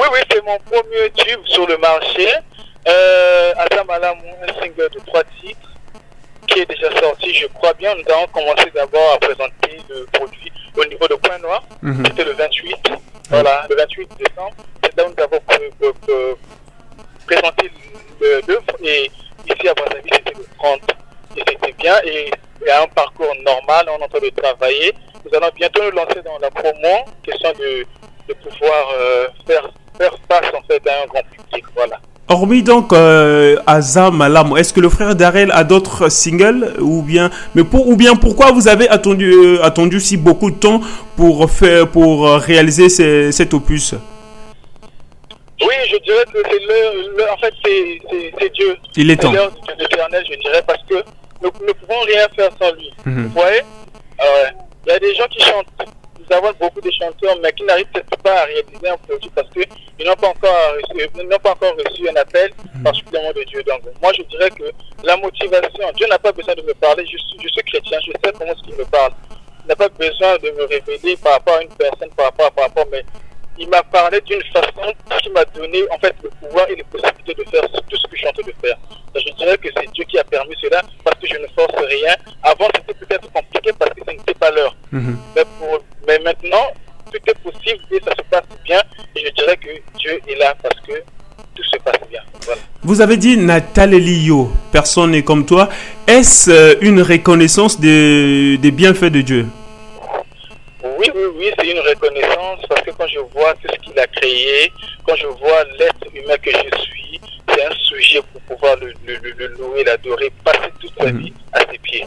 Oui, 0.00 0.06
oui, 0.12 0.18
c'est 0.30 0.42
mon 0.44 0.58
premier 0.60 1.10
tube 1.14 1.40
sur 1.46 1.66
le 1.66 1.76
marché. 1.78 2.28
Euh, 2.88 3.52
Adam 3.58 3.84
Alamou, 3.92 4.24
un 4.48 4.52
single 4.60 4.88
de 4.94 5.00
trois 5.06 5.22
titres 5.40 5.68
qui 6.46 6.60
est 6.60 6.66
déjà 6.66 6.90
sorti, 7.00 7.34
je 7.34 7.46
crois 7.48 7.74
bien. 7.74 7.94
Nous 7.94 8.10
avons 8.12 8.26
commencé 8.28 8.70
d'abord 8.74 9.12
à 9.14 9.18
présenter 9.18 9.78
le 9.88 10.06
produit 10.12 10.50
au 10.76 10.84
niveau 10.86 11.06
de 11.06 11.14
Point 11.16 11.38
Noir. 11.38 11.62
Mhm. 11.82 12.04
C'était 12.06 12.24
le 12.24 12.32
28, 12.32 12.76
voilà, 13.28 13.66
le 13.68 13.76
28 13.76 14.08
décembre. 14.18 14.54
C'est 14.82 14.96
là 14.96 15.04
où 15.06 15.10
nous 15.16 15.22
avons 15.22 15.40
pré- 15.40 15.70
pré- 15.78 15.92
pré- 16.00 16.36
présenté 17.26 17.70
l'œuvre 18.20 18.64
et 18.82 19.10
ici 19.48 19.68
à 19.68 19.74
Brazzaville, 19.74 20.10
c'était 20.14 20.34
le 20.38 20.46
30. 20.58 20.80
Et 21.36 21.42
c'était 21.46 21.72
bien 21.72 21.94
et 22.04 22.30
il 22.62 22.66
y 22.66 22.70
a 22.70 22.82
un 22.82 22.88
parcours 22.88 23.32
normal, 23.44 23.86
on 23.90 23.98
est 24.00 24.04
en 24.04 24.08
train 24.08 24.18
de 24.20 24.30
travailler. 24.30 24.94
Nous 25.24 25.36
allons 25.36 25.50
bientôt 25.54 25.82
nous 25.84 25.90
lancer 25.92 26.22
dans 26.24 26.38
la 26.38 26.50
promo, 26.50 27.04
question 27.22 27.52
de, 27.52 27.86
de 28.28 28.32
pouvoir 28.34 28.88
euh, 28.98 29.28
faire, 29.46 29.68
faire 30.00 30.14
face 30.28 30.50
en 30.58 30.62
fait 30.66 30.82
à 30.88 31.02
un 31.02 31.06
grand 31.06 31.22
public, 31.30 31.64
voilà. 31.76 31.96
Hormis 32.28 32.62
donc 32.62 32.92
euh, 32.92 33.56
Azam 33.66 34.20
Alamou, 34.22 34.56
est-ce 34.56 34.72
que 34.72 34.78
le 34.80 34.88
frère 34.88 35.16
Darrell 35.16 35.50
a 35.52 35.64
d'autres 35.64 36.08
singles 36.10 36.74
ou 36.80 37.02
bien, 37.02 37.28
mais 37.56 37.64
pour, 37.64 37.88
ou 37.88 37.96
bien 37.96 38.14
pourquoi 38.14 38.52
vous 38.52 38.68
avez 38.68 38.88
attendu, 38.88 39.32
euh, 39.32 39.62
attendu 39.64 39.98
si 40.00 40.16
beaucoup 40.16 40.50
de 40.52 40.56
temps 40.56 40.80
pour 41.16 41.50
faire, 41.50 41.88
pour 41.88 42.28
euh, 42.28 42.36
réaliser 42.38 42.88
ces- 42.88 43.32
cet 43.32 43.52
opus? 43.52 43.94
Oui, 45.62 45.74
je 45.90 45.96
dirais 45.98 46.24
que 46.32 46.38
c'est 46.48 46.60
le, 46.60 47.16
le- 47.18 47.30
en 47.32 47.36
fait, 47.36 47.52
c'est, 47.64 47.98
c'est, 48.10 48.32
c'est 48.40 48.52
Dieu. 48.54 48.76
Il 48.96 49.10
est 49.10 49.14
C'est 49.14 49.20
temps. 49.22 49.32
de 49.32 49.38
l'éternel, 49.82 50.24
je 50.30 50.38
dirais, 50.38 50.62
parce 50.66 50.82
que 50.88 50.94
nous 51.42 51.50
ne 51.66 51.72
pouvons 51.72 52.00
rien 52.06 52.26
faire 52.36 52.50
sans 52.60 52.72
lui. 52.76 52.90
Mhm. 53.04 53.24
Vous 53.26 53.40
voyez? 53.40 53.60
Ouais. 54.20 54.50
Il 54.86 54.92
y 54.92 54.94
a 54.94 54.98
des 54.98 55.14
gens 55.14 55.26
qui 55.28 55.40
chantent. 55.42 55.66
Avons 56.30 56.52
beaucoup 56.60 56.80
de 56.80 56.90
chanteurs, 56.92 57.36
mais 57.42 57.52
qui 57.52 57.64
n'arrivent 57.64 57.90
peut-être 57.92 58.22
pas 58.22 58.42
à 58.42 58.44
réaliser 58.44 58.88
un 58.88 58.96
produit 58.98 59.30
parce 59.34 59.48
qu'ils 59.50 60.06
n'ont 60.06 60.14
pas 60.14 60.28
encore 60.28 60.74
reçu, 60.74 61.08
ils 61.16 61.28
pas 61.28 61.50
encore 61.50 61.74
reçu 61.84 62.08
un 62.08 62.14
appel 62.14 62.52
particulièrement 62.84 63.32
de 63.32 63.42
Dieu. 63.42 63.62
Donc, 63.64 63.80
moi, 64.00 64.12
je 64.16 64.22
dirais 64.22 64.50
que 64.50 64.70
la 65.02 65.16
motivation, 65.16 65.90
Dieu 65.96 66.06
n'a 66.08 66.20
pas 66.20 66.30
besoin 66.30 66.54
de 66.54 66.62
me 66.62 66.72
parler. 66.74 67.04
Je 67.04 67.18
suis, 67.18 67.36
je 67.42 67.48
suis 67.48 67.62
chrétien, 67.62 67.98
je 68.06 68.12
sais 68.12 68.32
comment 68.38 68.52
est-ce 68.52 68.62
qu'il 68.62 68.76
me 68.76 68.84
parle. 68.84 69.12
Il 69.64 69.68
n'a 69.68 69.74
pas 69.76 69.88
besoin 69.88 70.38
de 70.38 70.50
me 70.50 70.64
révéler 70.66 71.16
par 71.16 71.32
rapport 71.32 71.56
à 71.56 71.62
une 71.62 71.74
personne, 71.74 72.10
par 72.16 72.26
rapport 72.26 72.46
à 72.46 72.50
par 72.52 72.64
rapport, 72.66 72.86
mais 72.92 73.04
il 73.58 73.68
m'a 73.68 73.82
parlé 73.82 74.20
d'une 74.22 74.42
façon 74.52 74.92
qui 75.22 75.30
m'a 75.30 75.44
donné 75.46 75.82
en 75.90 75.98
fait 75.98 76.14
le 76.22 76.30
pouvoir 76.40 76.68
et 76.70 76.76
les 76.76 76.84
possibilités 76.84 77.34
de 77.34 77.50
faire 77.50 77.62
tout 77.70 77.96
ce 77.96 78.06
que 78.06 78.14
je 78.14 78.18
suis 78.18 78.28
en 78.28 78.32
train 78.32 78.42
de 78.46 78.54
faire. 78.66 78.76
Je 79.14 79.32
dirais 79.34 79.58
que 79.58 79.68
c'est 79.76 79.90
Dieu 79.92 80.04
qui 80.08 80.18
a 80.18 80.24
permis 80.24 80.54
cela 80.62 80.80
parce 81.04 81.18
que 81.20 81.26
je 81.26 81.34
ne 81.38 81.46
force 81.54 81.84
rien. 81.86 82.14
Avant 82.42 82.68
c'était 82.76 82.94
peut-être 83.04 83.30
compliqué 83.32 83.70
parce 83.78 83.90
que 83.92 84.00
ce 84.06 84.10
n'était 84.12 84.34
pas 84.34 84.50
l'heure. 84.50 84.74
Mhm. 84.92 85.16
Mais, 85.36 85.42
pour- 85.58 85.84
mais 86.06 86.18
maintenant 86.20 86.66
tout 87.12 87.18
est 87.26 87.38
possible 87.42 87.82
et 87.90 88.00
ça 88.04 88.12
se 88.16 88.22
passe 88.30 88.44
bien. 88.64 88.80
Et 89.16 89.24
je 89.26 89.32
dirais 89.32 89.56
que 89.56 89.68
Dieu 89.98 90.20
est 90.28 90.36
là 90.36 90.54
parce 90.62 90.78
que 90.80 90.92
tout 91.54 91.64
se 91.64 91.76
passe 91.78 92.08
bien. 92.08 92.22
Voilà. 92.46 92.60
Vous 92.82 93.00
avez 93.02 93.16
dit 93.16 93.36
Nathalie 93.36 94.00
Lio, 94.00 94.50
personne 94.72 95.10
n'est 95.10 95.22
comme 95.24 95.44
toi. 95.44 95.68
Est-ce 96.06 96.50
euh, 96.50 96.74
une 96.80 97.02
reconnaissance 97.02 97.78
des, 97.78 98.56
des 98.58 98.70
bienfaits 98.70 99.12
de 99.12 99.20
Dieu? 99.20 99.46
Oui, 100.82 101.10
oui, 101.14 101.22
oui, 101.36 101.50
c'est 101.58 101.68
une 101.70 101.80
reconnaissance 101.80 102.60
parce 102.68 102.80
que 102.82 102.90
quand 102.92 103.06
je 103.08 103.18
vois 103.20 103.52
tout 103.54 103.68
ce 103.72 103.78
qu'il 103.80 103.98
a 103.98 104.06
créé, 104.06 104.72
quand 105.06 105.14
je 105.16 105.26
vois 105.26 105.64
l'être 105.78 106.06
humain 106.14 106.36
que 106.38 106.50
je 106.50 106.80
suis, 106.82 107.20
c'est 107.52 107.64
un 107.64 107.74
sujet 107.74 108.20
pour 108.32 108.40
pouvoir 108.42 108.76
le, 108.76 108.92
le, 109.06 109.16
le- 109.16 109.32
le 109.36 109.46
louer, 109.48 109.84
l'adorer, 109.84 110.30
passer 110.44 110.70
toute 110.80 110.92
sa 110.98 111.06
Mhm. 111.06 111.18
vie 111.18 111.32
à 111.52 111.60
ses 111.70 111.78
pieds. 111.78 112.06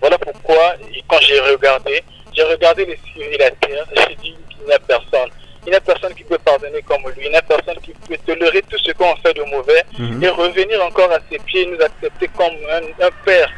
Voilà 0.00 0.16
pourquoi, 0.18 0.74
et 0.94 1.02
quand 1.08 1.20
j'ai 1.20 1.40
regardé, 1.40 2.02
j'ai 2.34 2.42
regardé 2.44 2.86
les 2.86 2.98
cieux 3.12 3.24
et 3.32 3.38
la 3.38 3.50
terre, 3.50 3.84
j'ai 3.96 4.14
dit 4.16 4.34
qu'il 4.50 4.66
n'y 4.66 4.72
a 4.72 4.78
personne. 4.78 5.30
Il 5.66 5.70
n'y 5.70 5.76
a 5.76 5.80
personne 5.80 6.14
qui 6.14 6.22
peut 6.24 6.38
pardonner 6.38 6.80
comme 6.82 7.02
lui. 7.16 7.24
Il 7.24 7.30
n'y 7.30 7.36
a 7.36 7.42
personne 7.42 7.76
qui 7.82 7.92
peut 7.92 8.16
tolérer 8.24 8.62
tout 8.70 8.78
ce 8.78 8.92
qu'on 8.92 9.16
fait 9.16 9.34
de 9.34 9.42
mauvais 9.44 9.82
Mhm. 9.98 10.22
et 10.22 10.28
revenir 10.28 10.82
encore 10.84 11.10
à 11.12 11.18
ses 11.30 11.38
pieds 11.40 11.62
et 11.62 11.66
nous 11.66 11.80
accepter 11.82 12.28
comme 12.28 12.54
un, 12.70 13.04
un 13.04 13.10
père. 13.24 13.50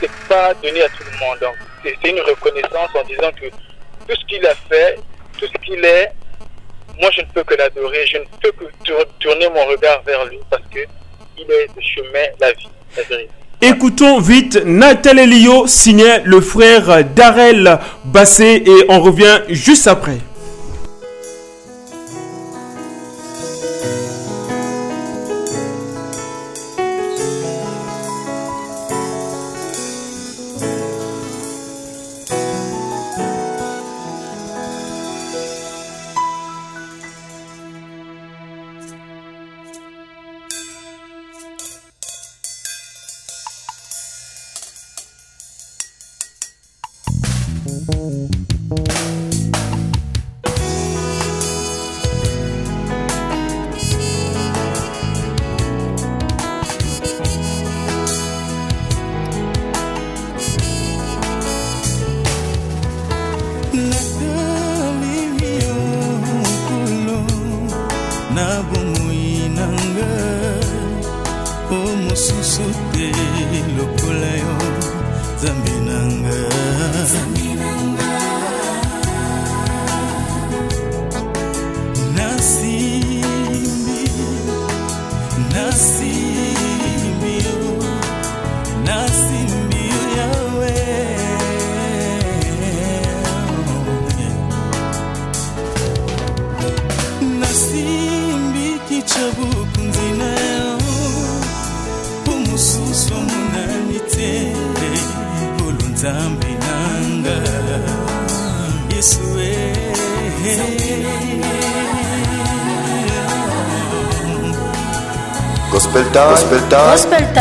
C'est 0.00 0.10
pas 0.28 0.52
donné 0.54 0.82
à 0.82 0.88
tout 0.90 1.02
le 1.10 1.18
monde. 1.18 1.38
Donc, 1.40 1.54
c'est 1.82 2.10
une 2.10 2.20
reconnaissance 2.20 2.90
en 2.94 3.02
disant 3.04 3.30
que 3.40 3.46
tout 4.08 4.14
ce 4.20 4.24
qu'il 4.26 4.44
a 4.46 4.54
fait, 4.68 4.96
tout 5.38 5.46
ce 5.46 5.64
qu'il 5.66 5.84
est, 5.84 6.12
moi 7.00 7.10
je 7.14 7.20
ne 7.22 7.26
peux 7.34 7.44
que 7.44 7.54
l'adorer. 7.54 8.06
Je 8.06 8.18
ne 8.18 8.24
peux 8.40 8.52
que 8.52 8.64
tour- 8.84 9.04
tourner 9.20 9.48
mon 9.48 9.64
regard 9.66 10.02
vers 10.06 10.24
lui 10.26 10.38
parce 10.50 10.62
que 10.72 10.80
il 11.38 11.44
est 11.50 11.66
le 11.74 11.82
chemin, 11.82 12.26
la 12.40 12.52
vie, 12.52 12.68
la 12.96 13.02
vérité. 13.02 13.30
Écoutons 13.62 14.20
vite 14.20 14.62
Nathalie 14.64 15.26
Lio 15.26 15.66
signé 15.66 16.18
le 16.24 16.40
frère 16.42 17.02
Darrell 17.14 17.78
Bassé 18.04 18.62
et 18.66 18.84
on 18.90 19.00
revient 19.00 19.40
juste 19.48 19.86
après. 19.86 20.18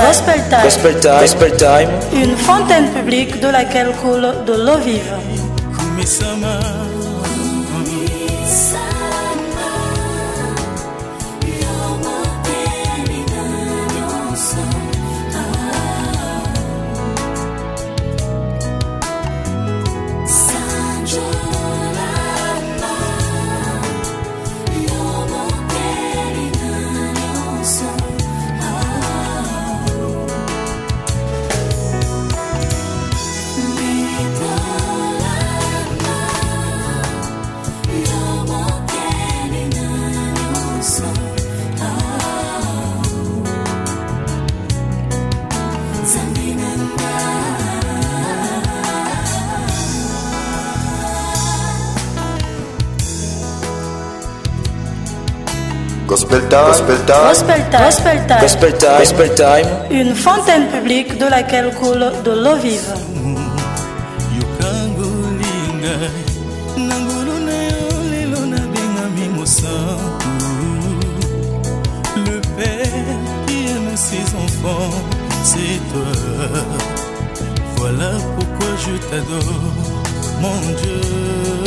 Gospel 0.06 0.36
Time. 0.50 0.64
Gospel 0.64 1.00
Time. 1.00 1.20
Gospel 1.20 1.58
time. 1.58 1.90
Gospel 1.90 2.12
time. 2.12 2.24
Une 2.24 2.38
fontaine 2.38 2.90
publique 2.92 3.40
de 3.40 3.48
laquelle 3.48 3.92
coule 4.04 4.28
de 4.46 4.54
l'eau 4.54 4.78
vive. 4.78 5.12
Gospel 56.36 56.50
time. 56.50 56.68
Gospel 56.68 56.98
time. 57.06 57.16
Gospel 57.16 57.62
Time. 57.72 57.82
Gospel 57.82 58.28
Time. 58.28 58.42
Gospel 58.42 58.74
time. 58.78 59.00
Gospel 59.00 59.36
time. 59.36 59.68
Une 59.90 60.16
fontaine 60.16 60.68
publique 60.68 61.18
de 61.18 61.28
laquelle 61.30 61.74
coule 61.74 62.12
de 62.26 62.32
l'eau 62.32 62.56
vive. 62.58 62.94
le 72.18 72.40
père 72.58 73.18
qui 73.46 73.68
aime 73.68 73.96
ses 73.96 74.26
enfants 74.36 74.92
c'est 75.44 75.80
toi 75.92 76.12
voilà 77.78 78.12
pourquoi 78.36 78.72
je 78.84 78.94
t'adore 79.10 79.62
mon 80.42 80.60
dieu 80.82 81.65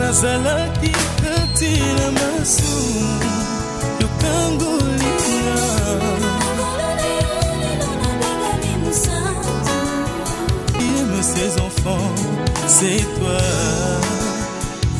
nazalaki 0.00 0.90
kati 1.22 1.72
na 1.96 2.06
masumu 2.16 3.08
yokangolinga 4.00 5.56
aime 10.80 11.22
ses 11.22 11.52
enfants, 11.66 12.14
c'est 12.66 13.02
toi. 13.18 13.40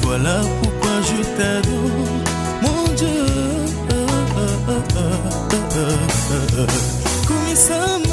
Voilà 0.03 0.37
pourquoi 0.63 0.97
je 1.09 1.19
t'adore, 1.37 2.13
mon 2.63 2.83
Dieu. 2.95 3.27
Kumisama, 7.27 8.10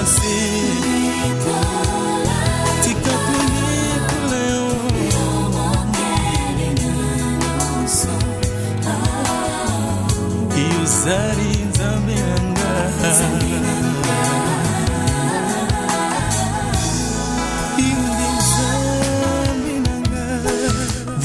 assim. 0.00 0.71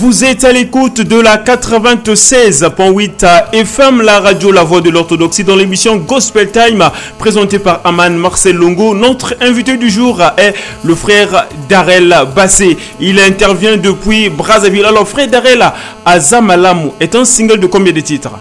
Vous 0.07 0.23
êtes 0.23 0.45
à 0.45 0.53
l'écoute 0.53 1.01
de 1.01 1.19
la 1.19 1.35
96.8 1.35 3.25
à 3.25 3.49
FM, 3.51 4.01
la 4.01 4.21
radio 4.21 4.53
La 4.53 4.63
Voix 4.63 4.79
de 4.79 4.89
l'Orthodoxie, 4.89 5.43
dans 5.43 5.57
l'émission 5.57 5.97
Gospel 5.97 6.49
Time, 6.49 6.89
présentée 7.19 7.59
par 7.59 7.81
Aman 7.83 8.11
Marcel 8.11 8.55
Longo. 8.55 8.95
Notre 8.95 9.35
invité 9.41 9.75
du 9.75 9.89
jour 9.89 10.21
est 10.37 10.53
le 10.85 10.95
frère 10.95 11.47
Darel 11.67 12.15
Bassé. 12.33 12.77
Il 13.01 13.19
intervient 13.19 13.75
depuis 13.75 14.29
Brazzaville. 14.29 14.85
Alors, 14.85 15.05
frère 15.05 15.27
Darel, 15.27 15.73
Azamalamu 16.05 16.91
est 17.01 17.13
un 17.13 17.25
single 17.25 17.59
de 17.59 17.67
combien 17.67 17.91
de 17.91 17.99
titres? 17.99 18.31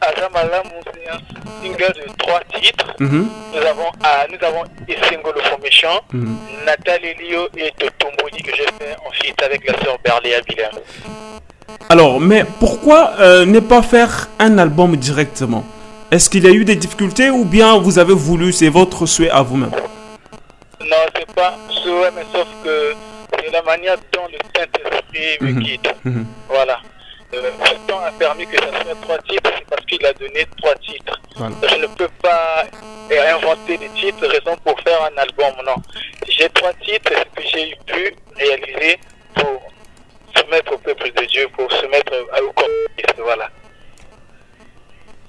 Azamalamu, 0.00 0.70
c'est 0.92 1.10
un 1.10 1.18
single 1.62 1.92
de 1.94 2.12
trois 2.18 2.40
titres. 2.54 2.94
Mhm. 2.98 3.28
Nous 3.54 3.58
avons, 3.66 3.90
ah, 4.02 4.26
nous 4.30 4.46
avons 4.46 4.64
Isingolo 4.88 5.40
Formation, 5.42 5.90
Nathalie 6.66 7.14
Lio 7.20 7.48
et 7.56 7.70
Totomboni 7.78 8.42
que 8.42 8.54
j'ai 8.56 8.64
fait 8.78 8.96
en 9.06 9.10
feat 9.12 9.42
avec 9.42 9.66
la 9.70 9.78
sœur 9.82 9.96
Berléa 10.04 10.40
Villers. 10.48 10.70
Alors, 11.88 12.20
mais 12.20 12.44
pourquoi 12.58 13.12
euh, 13.20 13.44
ne 13.44 13.60
pas 13.60 13.82
faire 13.82 14.28
un 14.38 14.58
album 14.58 14.96
directement? 14.96 15.64
Est-ce 16.10 16.28
qu'il 16.30 16.44
y 16.44 16.48
a 16.48 16.50
eu 16.50 16.64
des 16.64 16.76
difficultés 16.76 17.30
ou 17.30 17.44
bien 17.44 17.78
vous 17.78 17.98
avez 17.98 18.14
voulu, 18.14 18.52
c'est 18.52 18.68
votre 18.68 19.06
souhait 19.06 19.30
à 19.30 19.42
vous-même? 19.42 19.70
Non, 20.80 20.96
c'est 21.16 21.32
pas 21.34 21.54
souhait, 21.82 22.10
mais 22.16 22.24
sauf 22.32 22.48
que 22.64 22.94
c'est 23.38 23.50
la 23.52 23.62
manière 23.62 23.96
dont 24.12 24.26
le 24.30 24.38
Saint-Esprit 24.56 25.38
me 25.40 25.52
Mhm. 25.52 25.60
guide. 25.62 25.88
Mhm. 26.04 26.26
Voilà. 26.48 26.78
Euh, 27.32 27.42
le 27.42 27.86
temps 27.86 28.00
a 28.00 28.10
permis 28.12 28.46
que 28.46 28.56
ça 28.56 28.66
soit 28.82 28.94
trois 29.02 29.18
titres, 29.18 29.50
c'est 29.56 29.66
parce 29.66 29.84
qu'il 29.86 30.04
a 30.04 30.12
donné 30.14 30.46
trois 30.60 30.74
titres. 30.76 31.20
Voilà. 31.36 31.54
Je 31.68 31.76
ne 31.76 31.86
peux 31.86 32.08
pas 32.22 32.64
inventer 33.32 33.78
des 33.78 33.88
titres, 33.90 34.26
raison 34.26 34.56
pour 34.64 34.78
faire 34.80 35.00
un 35.04 35.16
album, 35.20 35.52
non. 35.64 35.76
J'ai 36.28 36.48
trois 36.50 36.72
titres, 36.74 37.12
c'est 37.12 37.18
ce 37.20 37.52
que 37.52 37.58
j'ai 37.58 37.76
pu 37.86 38.14
réaliser 38.36 38.98
pour 39.34 39.62
soumettre 40.36 40.72
au 40.72 40.78
peuple 40.78 41.12
de 41.12 41.24
Dieu, 41.26 41.46
pour 41.56 41.70
soumettre 41.72 42.12
à- 42.32 42.42
au 42.42 42.52
communisme, 42.52 43.22
voilà. 43.22 43.48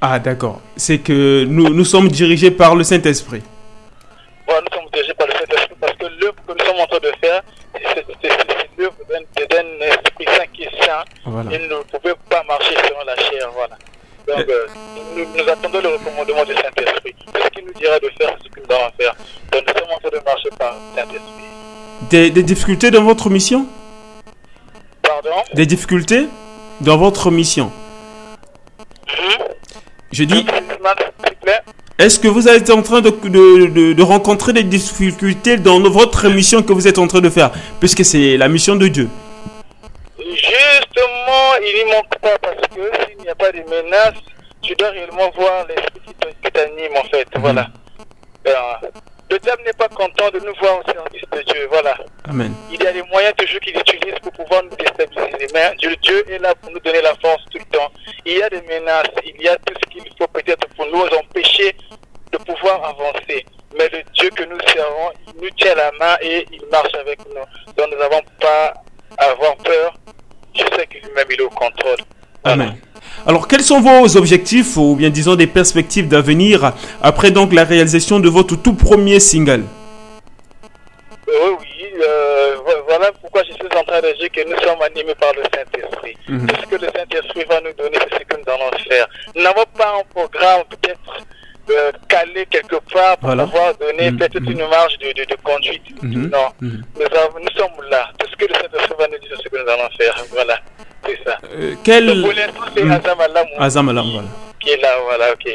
Ah, 0.01 0.17
d'accord. 0.17 0.59
C'est 0.75 0.99
que 0.99 1.43
nous, 1.47 1.69
nous 1.69 1.85
sommes 1.85 2.07
dirigés 2.09 2.49
par 2.51 2.73
le 2.75 2.83
Saint-Esprit. 2.83 3.43
Voilà, 4.47 4.61
nous 4.71 4.77
sommes 4.77 4.89
dirigés 4.91 5.13
par 5.13 5.27
le 5.27 5.33
Saint-Esprit 5.33 5.75
parce 5.79 5.93
que 5.93 6.05
l'œuvre 6.19 6.35
que 6.47 6.53
nous 6.53 6.65
sommes 6.65 6.79
en 6.79 6.87
train 6.87 6.99
de 6.99 7.11
faire, 7.23 7.41
c'est 7.75 8.29
l'œuvre 8.77 8.95
d'un 9.07 9.21
Saint 10.35 10.45
qui 10.53 10.63
est. 10.63 10.69
Voilà. 11.25 11.49
Il 11.53 11.61
ne 11.67 11.75
pouvait 11.83 12.15
pas 12.29 12.43
marcher 12.47 12.73
selon 12.87 13.03
la 13.05 13.15
chair, 13.15 13.49
voilà. 13.55 13.77
Donc, 14.27 14.47
euh, 14.49 14.65
nous, 15.15 15.25
nous 15.35 15.49
attendons 15.49 15.81
le 15.81 15.89
recommandement 15.89 16.45
du 16.45 16.53
Saint-Esprit. 16.53 17.15
Ce 17.43 17.49
qu'il 17.49 17.65
nous 17.65 17.73
dira 17.73 17.97
de 17.99 18.09
faire, 18.19 18.35
ce 18.43 18.49
que 18.49 18.59
nous 18.59 18.67
devons 18.67 18.91
faire. 18.99 19.15
Donc, 19.51 19.63
nous 19.67 19.73
sommes 19.79 19.91
en 19.95 19.99
train 19.99 20.09
de 20.19 20.23
marcher 20.25 20.49
par 20.59 20.73
le 20.73 21.01
Saint-Esprit. 21.01 22.09
Des, 22.09 22.29
des 22.29 22.43
difficultés 22.43 22.91
dans 22.91 23.03
votre 23.03 23.29
mission? 23.29 23.65
Pardon? 25.01 25.29
Des 25.53 25.65
difficultés 25.65 26.27
dans 26.81 26.97
votre 26.97 27.31
mission? 27.31 27.71
Mhm. 29.07 29.45
Je 30.11 30.23
dis, 30.25 30.45
est-ce 31.97 32.19
que 32.19 32.27
vous 32.27 32.47
êtes 32.47 32.69
en 32.69 32.81
train 32.81 33.01
de, 33.01 33.09
de, 33.09 33.65
de- 33.67 33.93
de 33.93 34.03
rencontrer 34.03 34.51
des 34.53 34.63
difficultés 34.63 35.57
dans 35.57 35.79
votre 35.89 36.27
mission 36.29 36.61
que 36.63 36.73
vous 36.73 36.87
êtes 36.87 36.97
en 36.99 37.07
train 37.07 37.21
de 37.21 37.29
faire? 37.29 37.51
Puisque 37.79 38.03
c'est 38.03 38.35
la 38.37 38.47
mission 38.49 38.75
de 38.75 38.87
Dieu. 38.87 39.09
Justement, 40.35 41.55
il 41.61 41.85
n'y 41.85 41.91
manque 41.91 42.17
pas 42.19 42.37
parce 42.39 42.67
que 42.69 43.05
s'il 43.05 43.17
n'y 43.17 43.29
a 43.29 43.35
pas 43.35 43.51
de 43.51 43.59
menace, 43.63 44.15
tu 44.61 44.73
dois 44.75 44.89
réellement 44.89 45.29
voir 45.35 45.65
l'esprit 45.67 46.15
qui 46.43 46.51
t'anime 46.51 46.95
en 46.95 47.03
fait. 47.03 47.27
Voilà. 47.35 47.67
Euh, 48.47 48.53
le 49.29 49.39
diable 49.39 49.61
n'est 49.65 49.73
pas 49.73 49.87
content 49.89 50.29
de 50.29 50.39
nous 50.39 50.53
voir 50.59 50.79
au 50.79 50.91
service 50.91 51.23
de 51.31 51.53
Dieu. 51.53 51.67
Voilà. 51.69 51.95
Amen. 52.29 52.53
Il 52.71 52.81
y 52.81 52.87
a 52.87 52.91
des 52.91 53.03
moyens 53.03 53.33
toujours 53.37 53.59
qu'il 53.59 53.77
utilise 53.77 54.15
pour 54.21 54.31
pouvoir 54.33 54.63
nous 54.63 54.75
déstabiliser. 54.75 55.47
Mais 55.53 55.73
Dieu, 55.77 55.95
Dieu 56.01 56.31
est 56.31 56.39
là 56.39 56.53
pour 56.55 56.71
nous 56.71 56.79
donner 56.79 57.01
la 57.01 57.15
force 57.15 57.43
tout 57.51 57.59
le 57.59 57.77
temps. 57.77 57.91
Il 58.25 58.37
y 58.37 58.43
a 58.43 58.49
des 58.49 58.61
menaces, 58.61 59.07
il 59.25 59.41
y 59.41 59.47
a 59.47 59.55
tout 59.57 59.73
ce 59.83 59.89
qu'il 59.89 60.03
faut 60.17 60.27
peut-être 60.27 60.67
pour 60.75 60.85
nous 60.87 61.03
empêcher 61.17 61.75
de 62.31 62.37
pouvoir 62.37 62.83
avancer. 62.83 63.45
Mais 63.77 63.87
le 63.89 64.03
Dieu 64.13 64.29
que 64.31 64.43
nous 64.43 64.59
servons, 64.67 65.11
il 65.27 65.41
nous 65.41 65.49
tient 65.51 65.75
la 65.75 65.91
main 65.93 66.17
et 66.21 66.45
il 66.51 66.65
marche 66.71 66.93
avec 66.95 67.19
nous. 67.27 67.73
Donc 67.77 67.91
nous 67.91 67.97
n'avons 67.97 68.21
pas 68.39 68.73
à 69.17 69.25
avoir 69.31 69.55
peur. 69.57 69.93
Je 70.53 70.59
sais 70.59 70.87
que 70.87 70.93
lui-même 71.05 71.25
il 71.29 71.39
est 71.39 71.43
au 71.43 71.49
contrôle. 71.49 71.97
Voilà. 72.43 72.63
Amen. 72.63 72.75
Alors, 73.25 73.47
quels 73.47 73.61
sont 73.63 73.81
vos 73.81 74.17
objectifs 74.17 74.75
ou 74.77 74.95
bien 74.95 75.09
disons 75.09 75.35
des 75.35 75.47
perspectives 75.47 76.07
d'avenir 76.07 76.73
après 77.01 77.31
donc 77.31 77.53
la 77.53 77.63
réalisation 77.63 78.19
de 78.19 78.29
votre 78.29 78.55
tout 78.55 78.73
premier 78.73 79.19
single? 79.19 79.63
Euh, 81.27 81.51
oui, 81.59 81.65
oui, 81.81 82.01
euh, 82.03 82.55
vo- 82.65 82.83
voilà 82.87 83.11
pourquoi 83.21 83.43
je 83.43 83.53
suis 83.53 83.63
en 83.77 83.83
train 83.83 84.01
de 84.01 84.27
que 84.27 84.49
nous 84.49 84.57
sommes 84.67 84.81
animés 84.81 85.15
par 85.15 85.31
le 85.33 85.43
Saint-Esprit. 85.43 86.17
Tout 86.25 86.55
ce 86.61 86.67
que 86.67 86.75
le 86.85 86.91
Saint-Esprit 86.91 87.45
va 87.49 87.61
nous 87.61 87.73
donner, 87.73 87.97
c'est 88.09 88.19
ce 88.19 88.25
que 88.25 88.37
nous 88.37 88.53
allons 88.53 88.71
faire. 88.89 89.07
Nous 89.35 89.43
n'avons 89.43 89.63
pas 89.77 89.93
un 89.99 90.03
programme 90.13 90.63
peut-être 90.69 90.99
euh, 91.69 91.91
calé 92.07 92.45
quelque 92.49 92.77
part 92.91 93.17
pour 93.17 93.27
Voilà. 93.27 93.45
pouvoir 93.45 93.73
donner 93.77 94.11
Mhm, 94.11 94.17
peut-être 94.17 94.39
mhm. 94.41 94.51
une 94.51 94.67
marge 94.67 94.97
de, 94.99 95.07
de, 95.13 95.23
de 95.29 95.35
conduite. 95.43 95.83
Mhm, 96.03 96.29
Non, 96.29 96.47
mhm. 96.61 96.83
nous, 96.95 97.05
avons- 97.17 97.39
nous 97.39 97.51
sommes 97.57 97.89
là. 97.89 98.09
Tout 98.17 98.27
ce 98.31 98.35
que 98.35 98.45
le 98.45 98.55
Saint-Esprit 98.55 98.95
va 98.99 99.07
nous 99.07 99.17
dire, 99.19 99.29
c'est 99.37 99.43
ce 99.43 99.49
que 99.49 99.63
nous 99.63 99.69
allons 99.69 99.89
faire. 99.97 100.25
Voilà, 100.31 100.59
c'est 101.05 101.19
ça. 101.23 101.37
Euh, 101.53 101.75
quel... 101.83 102.05
Donc, 102.07 102.21
pour 102.25 102.33
l'instant, 102.33 102.71
c'est 102.75 102.83
Mhm. 102.83 102.91
Azam 102.91 103.19
Alam 103.21 103.47
Azam 103.59 103.89
Alam, 103.89 104.09
voilà. 104.11 104.27
qui 104.59 104.69
est 104.71 104.81
là, 104.81 104.89
voilà, 105.05 105.31
ok. 105.33 105.51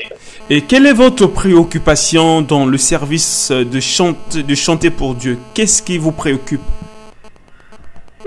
Et 0.50 0.62
quelle 0.62 0.86
est 0.86 0.92
votre 0.92 1.26
préoccupation 1.26 2.40
dans 2.42 2.66
le 2.66 2.78
service 2.78 3.50
de, 3.50 3.80
chante, 3.80 4.36
de 4.36 4.54
chanter 4.54 4.90
pour 4.90 5.14
Dieu? 5.14 5.38
Qu'est-ce 5.54 5.82
qui 5.82 5.98
vous 5.98 6.12
préoccupe? 6.12 6.60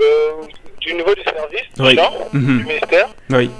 Euh, 0.00 0.02
du 0.80 0.94
niveau 0.94 1.14
du 1.14 1.22
service, 1.22 1.68
Oui. 1.78 1.96
chant, 1.96 2.12
Mhm. 2.32 2.58
du 2.58 2.64
ministère, 2.64 3.08
Oui. 3.30 3.50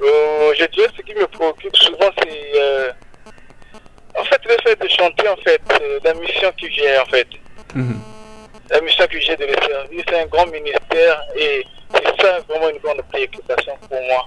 Euh, 0.00 0.54
je 0.56 0.64
dirais 0.66 0.88
ce 0.96 1.02
qui 1.02 1.14
me 1.14 1.26
préoccupe 1.26 1.76
souvent, 1.76 2.10
c'est 2.22 2.52
euh, 2.60 2.92
en 4.18 4.24
fait 4.24 4.40
le 4.44 4.56
fait 4.62 4.80
de 4.80 4.88
chanter, 4.88 5.28
en 5.28 5.36
fait, 5.36 5.60
euh, 5.80 5.98
la 6.04 6.14
mission 6.14 6.52
que 6.52 6.70
j'ai, 6.70 6.98
en 6.98 7.06
fait. 7.06 7.26
Mhm. 7.74 8.00
La 8.70 8.80
mission 8.82 9.06
que 9.06 9.18
j'ai 9.18 9.34
de 9.36 9.46
le 9.46 9.54
servir, 9.54 10.04
c'est 10.08 10.20
un 10.20 10.26
grand 10.26 10.46
ministère 10.46 11.22
et 11.36 11.64
c'est 11.94 12.20
ça 12.20 12.38
vraiment 12.48 12.68
une 12.68 12.78
grande 12.78 13.02
préoccupation 13.10 13.76
pour 13.88 14.02
moi. 14.02 14.26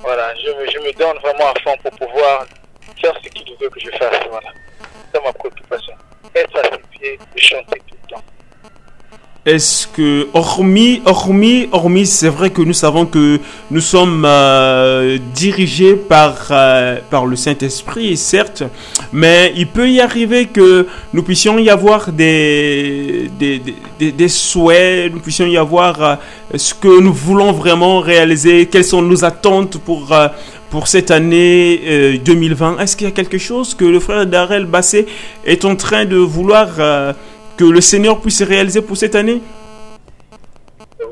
Voilà, 0.00 0.32
je 0.36 0.50
me, 0.50 0.70
je 0.70 0.78
me 0.78 0.92
donne 0.92 1.18
vraiment 1.18 1.50
à 1.50 1.54
fond 1.62 1.76
pour 1.82 2.08
pouvoir 2.08 2.46
faire 3.00 3.14
ce 3.22 3.28
qu'il 3.28 3.56
veut 3.58 3.68
que 3.68 3.80
je 3.80 3.90
fasse. 3.90 4.20
Voilà, 4.30 4.48
c'est 5.12 5.22
ma 5.22 5.32
préoccupation. 5.32 5.94
Être 6.34 6.58
à 6.58 6.62
ses 6.64 6.82
pieds 6.90 7.18
et 7.36 7.40
chanter 7.40 7.80
tout 7.88 7.96
le 8.02 8.14
temps. 8.14 8.22
Est-ce 9.44 9.88
que, 9.88 10.28
hormis, 10.34 11.02
hormis, 11.04 11.68
hormis, 11.72 12.06
c'est 12.06 12.28
vrai 12.28 12.50
que 12.50 12.62
nous 12.62 12.72
savons 12.72 13.06
que 13.06 13.40
nous 13.72 13.80
sommes 13.80 14.24
euh, 14.24 15.18
dirigés 15.34 15.96
par, 15.96 16.46
euh, 16.52 16.98
par 17.10 17.26
le 17.26 17.34
Saint-Esprit, 17.34 18.16
certes, 18.16 18.62
mais 19.12 19.52
il 19.56 19.66
peut 19.66 19.90
y 19.90 20.00
arriver 20.00 20.46
que 20.46 20.86
nous 21.12 21.24
puissions 21.24 21.58
y 21.58 21.70
avoir 21.70 22.12
des, 22.12 23.32
des, 23.36 23.60
des, 23.98 24.28
souhaits, 24.28 25.12
nous 25.12 25.18
puissions 25.18 25.46
y 25.46 25.56
avoir 25.56 26.00
euh, 26.00 26.14
ce 26.54 26.72
que 26.72 27.00
nous 27.00 27.12
voulons 27.12 27.50
vraiment 27.50 27.98
réaliser, 27.98 28.66
quelles 28.66 28.84
sont 28.84 29.02
nos 29.02 29.24
attentes 29.24 29.76
pour, 29.78 30.14
pour 30.70 30.86
cette 30.86 31.10
année 31.10 31.82
euh, 31.84 32.16
2020. 32.16 32.78
Est-ce 32.78 32.96
qu'il 32.96 33.08
y 33.08 33.10
a 33.10 33.12
quelque 33.12 33.38
chose 33.38 33.74
que 33.74 33.84
le 33.84 33.98
frère 33.98 34.24
Darrell 34.24 34.66
Bassé 34.66 35.06
est 35.44 35.64
en 35.64 35.74
train 35.74 36.04
de 36.04 36.16
vouloir 36.16 36.68
que 37.56 37.64
le 37.64 37.80
Seigneur 37.80 38.20
puisse 38.20 38.42
réaliser 38.42 38.82
pour 38.82 38.96
cette 38.96 39.14
année? 39.14 39.40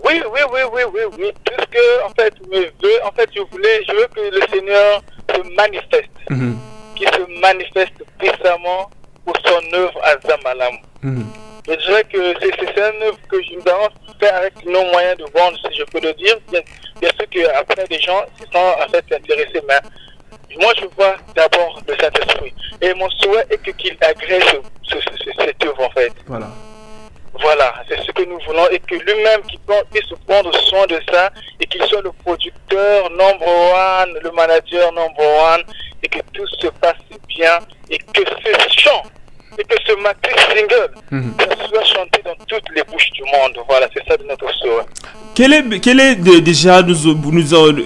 Oui, 0.04 0.22
oui, 0.32 0.40
oui, 0.52 0.60
oui, 0.72 0.82
oui, 0.92 1.00
oui. 1.18 1.30
Tout 1.44 1.52
ce 1.60 1.66
que, 1.66 2.04
en 2.04 2.10
fait, 2.10 2.32
me 2.48 2.60
veut, 2.62 3.04
en 3.04 3.12
fait, 3.12 3.28
je 3.34 3.40
voulais, 3.50 3.82
je 3.88 3.92
veux 3.94 4.06
que 4.08 4.20
le 4.34 4.40
Seigneur 4.52 5.02
se 5.34 5.54
manifeste, 5.54 6.10
Mhm, 6.30 6.56
qu'il 6.96 7.08
se 7.08 7.40
manifeste 7.40 7.94
puissamment 8.18 8.90
pour 9.24 9.36
son 9.44 9.60
œuvre 9.74 10.00
à 10.02 10.16
Zamalam. 10.26 10.74
mhm. 11.02 11.24
Je 11.68 11.74
dirais 11.86 12.04
que 12.04 12.18
c'est 12.40 12.58
une 12.76 13.02
œuvre 13.02 13.18
que 13.28 13.36
nous 13.36 13.62
allons 13.66 13.88
faire 14.18 14.34
avec 14.34 14.64
nos 14.64 14.84
moyens 14.86 15.16
de 15.18 15.24
vendre, 15.38 15.56
si 15.70 15.78
je 15.78 15.84
peux 15.84 16.00
le 16.00 16.12
dire. 16.14 16.36
Bien, 16.50 16.60
bien 17.00 17.10
sûr 17.10 17.26
qu'après, 17.30 17.84
les 17.90 18.00
gens 18.00 18.22
se 18.40 18.44
sont 18.50 18.58
en 18.58 18.88
fait 18.88 19.04
intéressés, 19.14 19.60
mais 19.68 19.78
moi, 20.58 20.72
je 20.78 20.86
vois 20.96 21.16
d'abord 21.34 21.80
le 21.86 21.96
Saint-Esprit. 21.98 22.54
Et 22.80 22.94
mon 22.94 23.08
souhait 23.10 23.44
est 23.50 23.58
que- 23.58 23.70
qu'il 23.72 23.96
agrée 24.00 24.40
ce- 24.40 24.94
ce- 24.94 25.00
ce- 25.00 25.44
cette 25.44 25.64
œuvre, 25.64 25.82
en 25.84 25.90
fait. 25.90 26.12
Voilà. 26.26 26.48
Voilà, 27.40 27.72
c'est 27.88 27.98
ce 28.04 28.10
que 28.12 28.22
nous 28.24 28.38
voulons 28.46 28.68
et 28.70 28.78
que 28.80 28.96
lui-même 28.96 29.40
qui 29.48 29.56
prend- 29.58 29.80
puisse 29.90 30.10
prendre 30.26 30.52
soin 30.66 30.86
de 30.86 31.00
ça 31.10 31.30
et 31.60 31.66
qu'il 31.66 31.82
soit 31.84 32.02
le 32.02 32.12
producteur 32.12 33.08
number 33.10 33.48
one, 33.48 34.18
le 34.22 34.30
manager 34.32 34.92
number 34.92 35.26
one 35.54 35.62
et 36.02 36.08
que 36.08 36.18
tout 36.34 36.46
se 36.60 36.66
passe 36.66 36.96
bien 37.28 37.58
et 37.88 37.96
que 37.98 38.20
ce 38.44 38.80
chant 38.80 39.02
et 39.58 39.64
que 39.64 39.76
ce 39.86 39.92
matin 40.02 40.30
single 40.54 40.90
Mhm. 41.10 41.34
ça 41.40 41.66
soit 41.66 41.84
chanté 41.84 42.20
dans 42.22 42.34
toutes 42.46 42.68
les 42.74 42.82
bouches 42.82 43.10
du 43.12 43.22
monde. 43.22 43.58
Voilà, 43.68 43.88
c'est 43.94 44.06
ça 44.06 44.16
de 44.18 44.24
notre 44.24 44.52
souhait. 44.56 44.84
Quel 45.40 46.00
est, 46.00 46.16
déjà 46.42 46.82
nous, 46.82 46.94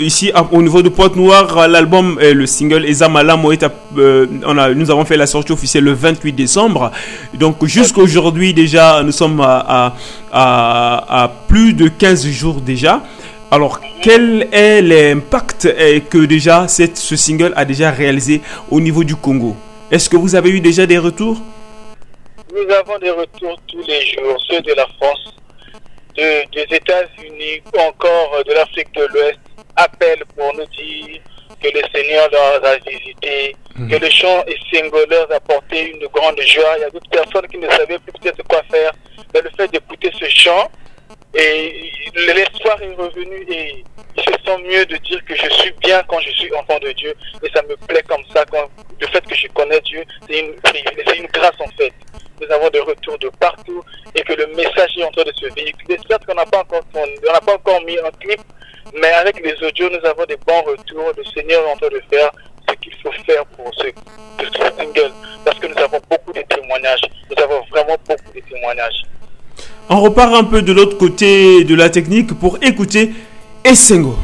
ici 0.01 0.33
au 0.51 0.61
niveau 0.61 0.83
de 0.83 0.89
Pointe 0.89 1.15
Noire 1.15 1.57
euh, 1.57 1.69
l'album 1.69 2.19
euh, 2.21 2.35
le 2.35 2.47
single 2.47 2.85
Ezamala 2.85 3.37
Moeta 3.37 3.71
euh, 3.97 4.27
on 4.45 4.59
a 4.59 4.75
nous 4.75 4.91
avons 4.91 5.05
fait 5.05 5.17
la 5.17 5.29
sortie 5.29 5.53
officielle 5.53 5.85
le 5.85 5.93
28 5.93 6.33
décembre. 6.33 6.91
Donc 7.35 7.65
jusqu'aujourd'hui 7.65 8.55
déjà 8.55 9.05
nous 9.05 9.13
sommes 9.13 9.41
à, 9.41 11.33
plus 11.47 11.75
de 11.75 11.87
15 11.87 12.27
jours 12.27 12.61
déjà. 12.61 13.05
Alors 13.53 13.79
quel 14.03 14.49
est 14.51 14.83
l'impact 14.83 15.73
que 16.11 16.19
déjà 16.25 16.67
ce 16.67 17.15
single 17.15 17.53
a 17.55 17.65
déjà 17.65 17.93
réalisé 17.93 18.41
au 18.69 18.81
niveau 18.81 19.05
du 19.05 19.15
Congo? 19.15 19.55
Est-ce 19.93 20.11
que 20.11 20.17
vous 20.17 20.35
avez 20.35 20.51
eu 20.51 20.59
déjà 20.59 20.87
des 20.87 20.99
retours? 20.99 21.41
Nous 22.53 22.75
avons 22.75 22.99
des 22.99 23.11
retours 23.11 23.57
tous 23.69 23.79
les 23.87 24.01
jours, 24.07 24.37
ceux 24.51 24.61
de 24.61 24.73
la 24.77 24.87
France, 24.99 25.35
de- 26.17 26.45
des 26.53 26.77
États-Unis 26.77 27.63
ou 27.75 27.79
encore 27.81 28.35
euh, 28.35 28.43
de 28.45 28.53
l'Afrique 28.53 28.93
de 28.95 29.05
l'Ouest 29.07 29.39
appellent 29.77 30.25
pour 30.37 30.53
nous 30.55 30.67
dire 30.67 31.21
que 31.63 31.69
le 31.69 31.83
Seigneur 31.95 32.29
leur 32.31 32.65
a 32.65 32.77
visité, 32.77 33.57
que 33.91 33.97
le 33.97 34.11
chant 34.11 34.45
et 34.47 34.57
single 34.73 35.07
leur 35.11 35.31
a 35.33 35.37
apporté 35.37 35.91
une 35.93 36.07
grande 36.09 36.41
joie. 36.43 36.75
Il 36.77 36.81
y 36.83 36.85
a 36.85 36.91
d'autres 36.91 37.11
personnes 37.11 37.47
qui 37.49 37.59
ne 37.59 37.69
savaient 37.71 37.99
plus 37.99 38.13
peut-être 38.21 38.43
quoi 38.49 38.63
faire. 38.71 38.93
Mais 39.33 39.41
le 39.41 39.51
fait 39.57 39.69
d'écouter 39.71 40.11
ce 40.19 40.29
chant, 40.29 40.71
et 41.35 41.91
l'espoir 42.35 42.81
est 42.83 42.95
revenu 42.95 43.45
et 43.51 43.85
ils 44.17 44.23
se 44.23 44.31
sentent 44.47 44.63
mieux 44.65 44.87
de 44.87 44.97
dire 44.99 45.25
que 45.25 45.35
je 45.35 45.49
suis 45.51 45.73
bien 45.81 46.03
quand 46.09 46.21
je 46.21 46.31
suis 46.31 46.55
enfant 46.55 46.79
de 46.79 46.93
Dieu. 46.93 47.15
Et 47.43 47.51
ça 47.55 47.63
me 47.63 47.77
plaît 47.89 48.03
comme 48.09 48.23
ça. 48.33 48.45
Quand, 48.51 48.69
le 49.01 49.07
fait 49.09 49.25
que 49.27 49.35
je 49.35 49.49
connais 49.49 49.81
Dieu, 49.81 50.05
c'est 50.29 50.39
une, 50.41 50.55
c'est 51.07 51.17
une 51.19 51.27
grâce 51.27 51.61
en 51.61 51.69
fait. 51.77 51.93
Nous 52.41 52.51
avons 52.53 52.69
des 52.71 52.81
retours 52.81 53.19
de 53.19 53.29
partout 53.41 53.83
et 54.15 54.23
que 54.23 54.33
le 54.35 54.47
message 54.55 54.91
est 54.99 55.05
en 55.05 55.11
train 55.11 55.25
de 55.25 55.33
se 55.35 55.47
véhiculer. 55.55 55.99
Certes 56.09 56.27
qu'on 56.27 56.35
n'a 56.35 56.47
pas 56.47 56.61
encore, 56.61 56.83
on 56.95 57.33
n'a 57.33 57.41
pas 57.41 57.55
encore 57.55 57.81
mis 57.85 57.99
un 57.99 58.11
clip, 58.21 58.41
mais 58.95 59.13
avec 59.13 59.41
les 59.45 59.55
audios, 59.67 59.89
nous 59.91 60.07
avons 60.09 60.25
des 60.25 60.39
bons 60.47 60.63
retours. 60.63 61.13
Le 61.17 61.25
Seigneur 61.35 61.63
est 61.67 61.73
en 61.73 61.77
train 61.77 61.89
de 61.89 62.03
faire 62.11 62.31
ce 62.69 62.75
qu'il 62.75 62.95
faut 63.03 63.13
faire 63.27 63.45
pour 63.47 63.71
ce, 63.75 63.87
pour 63.93 64.47
ce 64.47 64.77
single. 64.77 65.13
Parce 65.45 65.59
que 65.59 65.67
nous 65.67 65.79
avons 65.79 66.01
beaucoup 66.11 66.33
de 66.33 66.43
témoignages. 66.43 67.03
Nous 67.31 67.43
avons 67.43 67.65
vraiment 67.71 67.97
beaucoup 68.09 68.33
de 68.35 68.41
témoignages. 68.41 69.03
on 69.89 70.01
repart 70.01 70.35
un 70.35 70.45
peu 70.45 70.63
de 70.63 70.73
l'autre 70.73 70.97
côté 70.97 71.65
de 71.65 71.75
la 71.75 71.91
technique 71.91 72.33
pour 72.39 72.59
écouter 72.63 73.13
Essengo 73.65 74.17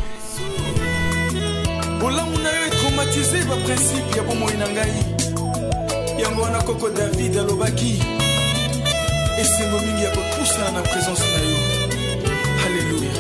bolamu 2.01 2.39
na 2.43 2.51
yo 2.51 2.67
etraumatise 2.67 3.45
baprincipe 3.49 4.17
ya 4.17 4.23
bomoi 4.23 4.55
na 4.55 4.69
ngai 4.69 5.10
yango 6.23 6.43
wana 6.43 6.63
koko 6.63 6.89
david 6.91 7.39
alobaki 7.39 8.03
esengo 9.41 9.79
mingi 9.79 10.05
ya 10.05 10.11
kopusana 10.11 10.71
na 10.71 10.83
présence 10.83 11.21
na 11.33 11.39
yo. 11.51 11.57
Halleluya 12.63 13.13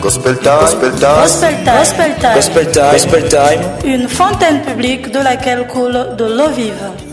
Gospel 0.00 0.36
time. 0.38 0.60
Gospel 0.60 0.90
time. 0.92 1.16
Gospel 1.22 1.54
Time. 1.64 1.78
Gospel 1.78 2.14
Time. 2.20 2.34
Gospel 2.34 2.66
time. 2.72 2.92
Gospel 2.92 3.28
time. 3.28 3.62
Une 3.84 4.08
fontaine 4.08 4.62
publique 4.62 5.10
de 5.10 5.18
laquelle 5.18 5.66
coule 5.66 6.14
de 6.16 6.24
l'eau 6.24 6.50
vive. 6.54 7.07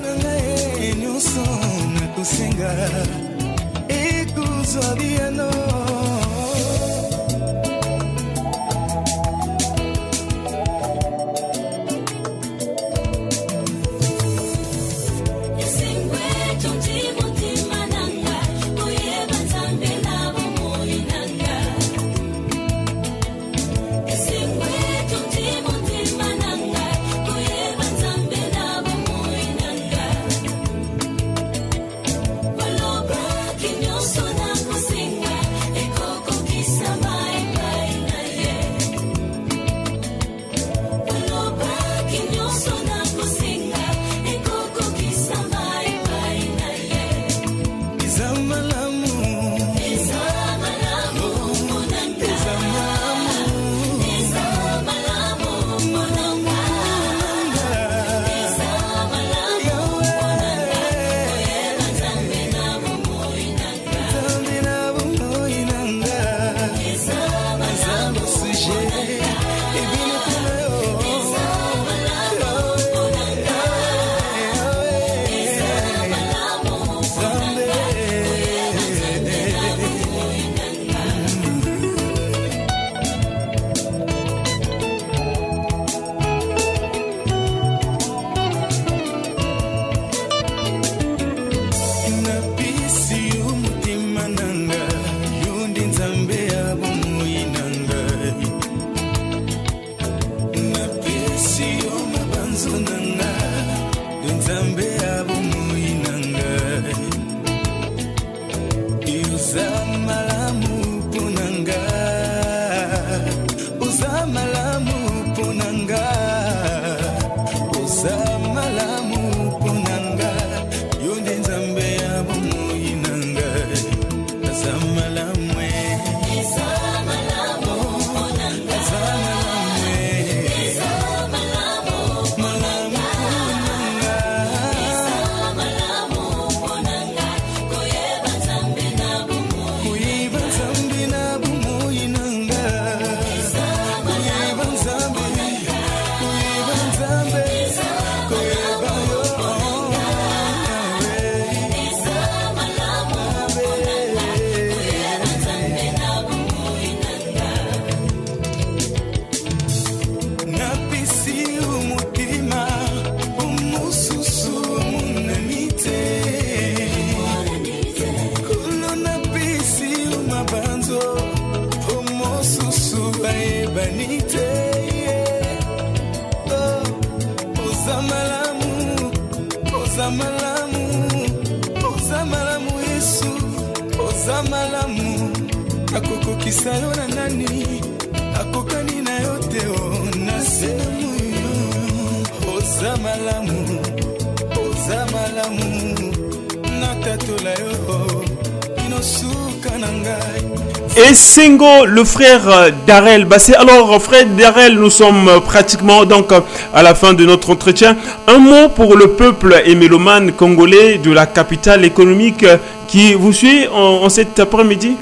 Sengo, 201.36 201.84
le 201.84 202.06
frère 202.06 202.48
euh, 202.48 202.70
Darel 202.88 203.26
Bassé. 203.26 203.56
Alors, 203.56 204.02
frère 204.02 204.26
Darel, 204.26 204.76
nous 204.76 204.90
sommes 204.90 205.28
euh, 205.28 205.42
pratiquement 205.42 206.06
donc 206.06 206.32
euh, 206.32 206.40
à 206.74 206.82
la 206.82 206.96
fin 206.96 207.14
de 207.14 207.26
notre 207.26 207.50
entretien. 207.50 207.98
Un 208.26 208.38
mot 208.38 208.70
pour 208.70 208.96
le 208.96 209.18
peuple 209.18 209.62
et 209.66 209.76
mélomane 209.76 210.32
congolais 210.32 210.98
de 210.98 211.12
la 211.12 211.26
capitale 211.26 211.84
économique 211.84 212.44
euh, 212.44 212.56
qui 212.88 213.16
vous 213.16 213.34
suit 213.34 213.68
en, 213.68 214.08
cet 214.08 214.40
après-midi. 214.40 214.96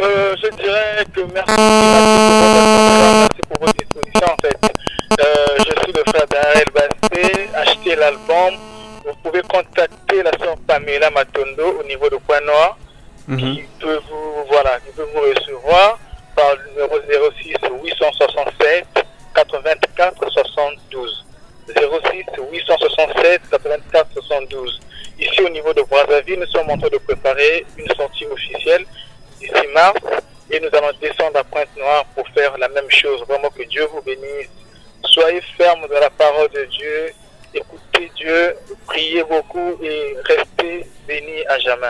Euh, 0.00 0.34
je 0.42 0.48
dirais 0.56 1.06
que 1.14 1.20
merci, 1.32 1.54
merci 3.20 3.40
pour 3.48 3.60
votre 3.60 3.74
disposition 3.74 4.26
en 4.26 4.36
fait. 4.42 4.58
Euh, 5.20 5.24
je 5.58 5.84
suis 5.84 5.92
le 5.92 6.02
frère 6.10 6.26
Darel 6.32 6.66
Bassé, 6.74 7.48
achetez 7.54 7.94
l'album. 7.94 8.58
Vous 9.06 9.14
pouvez 9.22 9.42
contacter 9.42 10.24
la 10.24 10.32
sœur 10.32 10.56
Pamela 10.66 11.10
Matondo 11.10 11.78
au 11.80 11.86
niveau 11.86 12.10
de 12.10 12.16
Point 12.26 12.40
Noir 12.44 12.76
qui 13.36 13.64
peut 13.80 14.00
vous 14.08 14.44
voilà, 14.48 14.78
qui 14.80 14.92
peut 14.92 15.06
vous 15.14 15.20
recevoir 15.20 15.98
par 16.34 16.54
le 16.56 16.70
numéro 16.70 16.98
06 17.40 17.54
867 17.84 18.86
84 19.34 20.30
72. 20.30 21.24
06 21.68 22.24
867 22.50 23.42
84 23.50 24.06
72. 24.14 24.80
Ici 25.18 25.42
au 25.42 25.48
niveau 25.48 25.72
de 25.74 25.82
Brazzaville, 25.82 26.38
nous 26.40 26.46
sommes 26.46 26.70
en 26.70 26.78
train 26.78 26.88
de 26.88 26.98
préparer 26.98 27.66
une 27.76 27.88
sortie 27.94 28.24
officielle 28.26 28.84
d'ici 29.40 29.66
mars 29.74 30.00
et 30.50 30.60
nous 30.60 30.68
allons 30.72 30.96
descendre 31.00 31.38
à 31.38 31.44
Pointe-Noire 31.44 32.04
pour 32.14 32.26
faire 32.28 32.56
la 32.56 32.68
même 32.68 32.90
chose. 32.90 33.22
Vraiment 33.28 33.50
que 33.50 33.64
Dieu 33.64 33.86
vous 33.92 34.00
bénisse. 34.02 34.48
Soyez 35.04 35.42
fermes 35.56 35.86
dans 35.88 36.00
la 36.00 36.10
parole 36.10 36.48
de 36.50 36.64
Dieu. 36.64 37.12
Écoutez 37.54 38.10
Dieu, 38.16 38.54
priez 38.86 39.22
beaucoup 39.28 39.82
et 39.82 40.14
restez 40.24 40.86
bénis 41.06 41.42
à 41.48 41.58
jamais. 41.58 41.86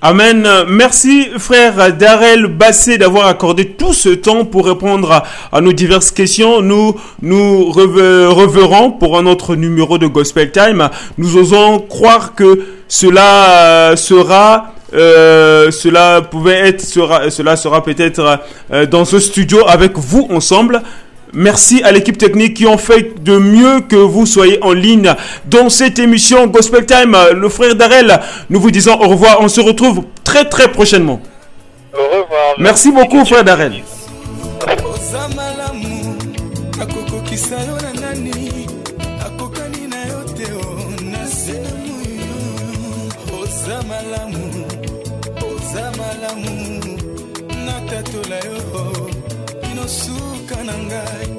Amen. 0.00 0.48
Merci 0.68 1.28
frère 1.38 1.92
Darel 1.94 2.46
Bassé 2.46 2.96
d'avoir 2.98 3.26
accordé 3.26 3.72
tout 3.72 3.92
ce 3.92 4.08
temps 4.08 4.44
pour 4.44 4.66
répondre 4.66 5.22
à, 5.52 5.60
nos 5.60 5.72
diverses 5.72 6.10
questions. 6.10 6.62
Nous 6.62 6.98
nous 7.20 7.70
reve- 7.70 8.28
reverrons 8.28 8.92
pour 8.92 9.18
un 9.18 9.26
autre 9.26 9.54
numéro 9.56 9.98
de 9.98 10.06
Gospel 10.06 10.50
Time. 10.50 10.88
Nous 11.18 11.36
osons 11.36 11.80
croire 11.80 12.34
que 12.34 12.66
cela 12.88 13.90
euh, 13.92 13.96
sera 13.96 14.72
euh, 14.94 15.70
cela 15.70 16.20
pouvait 16.20 16.68
être 16.68 16.82
cela 16.82 17.56
sera 17.56 17.82
peut-être 17.82 18.40
euh, 18.72 18.84
dans 18.84 19.06
ce 19.06 19.18
studio 19.20 19.66
avec 19.66 19.96
vous 19.96 20.26
ensemble. 20.30 20.82
Merci 21.34 21.82
à 21.82 21.92
l'équipe 21.92 22.18
technique 22.18 22.54
qui 22.54 22.66
ont 22.66 22.76
fait 22.76 23.22
de 23.22 23.38
mieux 23.38 23.80
que 23.80 23.96
vous 23.96 24.26
soyez 24.26 24.62
en 24.62 24.72
ligne 24.72 25.14
dans 25.46 25.70
cette 25.70 25.98
émission 25.98 26.46
Gospel 26.46 26.84
Time. 26.84 27.16
Le 27.34 27.48
frère 27.48 27.74
Darel, 27.74 28.20
nous 28.50 28.60
vous 28.60 28.70
disons 28.70 29.00
au 29.00 29.08
revoir. 29.08 29.38
On 29.40 29.48
se 29.48 29.60
retrouve 29.60 30.04
très 30.24 30.44
très 30.48 30.70
prochainement. 30.70 31.20
Au 31.94 31.96
revoir. 31.96 32.54
Merci 32.58 32.92
beaucoup, 32.92 33.24
frère 33.24 33.44
Darel. 33.44 33.82
Na 50.64 50.74
ngai 50.78 51.31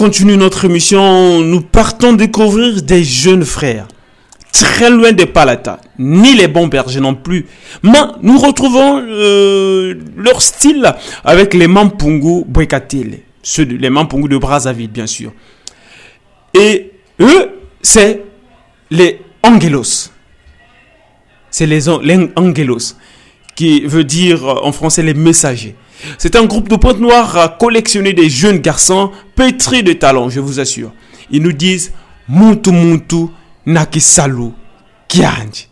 continue 0.00 0.38
notre 0.38 0.64
émission. 0.64 1.42
Nous 1.42 1.60
partons 1.60 2.14
découvrir 2.14 2.80
des 2.80 3.04
jeunes 3.04 3.44
frères. 3.44 3.86
Très 4.50 4.88
loin 4.88 5.12
des 5.12 5.26
palatas, 5.26 5.78
ni 5.98 6.34
les 6.34 6.48
bons 6.48 6.68
bergers 6.68 7.00
non 7.00 7.14
plus. 7.14 7.44
Mais 7.82 7.98
nous 8.22 8.38
retrouvons 8.38 9.02
euh, 9.06 9.94
leur 10.16 10.40
style 10.40 10.90
avec 11.22 11.52
les 11.52 11.66
Mampungu 11.66 12.44
Boekatele. 12.46 13.18
Ceux 13.42 13.66
de, 13.66 13.76
les 13.76 13.90
Mampungu 13.90 14.26
de 14.26 14.38
Brazzaville, 14.38 14.90
bien 14.90 15.06
sûr. 15.06 15.32
Et 16.54 16.92
eux, 17.20 17.50
c'est 17.82 18.22
les 18.90 19.20
Angelos. 19.42 20.08
C'est 21.50 21.66
les, 21.66 21.90
an- 21.90 22.00
les 22.02 22.30
Angelos, 22.36 22.94
qui 23.54 23.82
veut 23.82 24.04
dire 24.04 24.46
en 24.64 24.72
français 24.72 25.02
les 25.02 25.14
messagers. 25.14 25.76
C'est 26.18 26.36
un 26.36 26.44
groupe 26.44 26.68
de 26.68 26.76
pointe 26.76 27.00
noire 27.00 27.36
à 27.36 27.48
collectionner 27.48 28.12
des 28.12 28.28
jeunes 28.28 28.58
garçons 28.58 29.10
pétris 29.36 29.82
de 29.82 29.92
talent, 29.92 30.28
je 30.28 30.40
vous 30.40 30.60
assure. 30.60 30.92
Ils 31.30 31.42
nous 31.42 31.52
disent 31.52 31.92
Muntu 32.28 32.70
Muntu 32.70 33.26
Nakisalu 33.66 34.50
Kianji. 35.08 35.68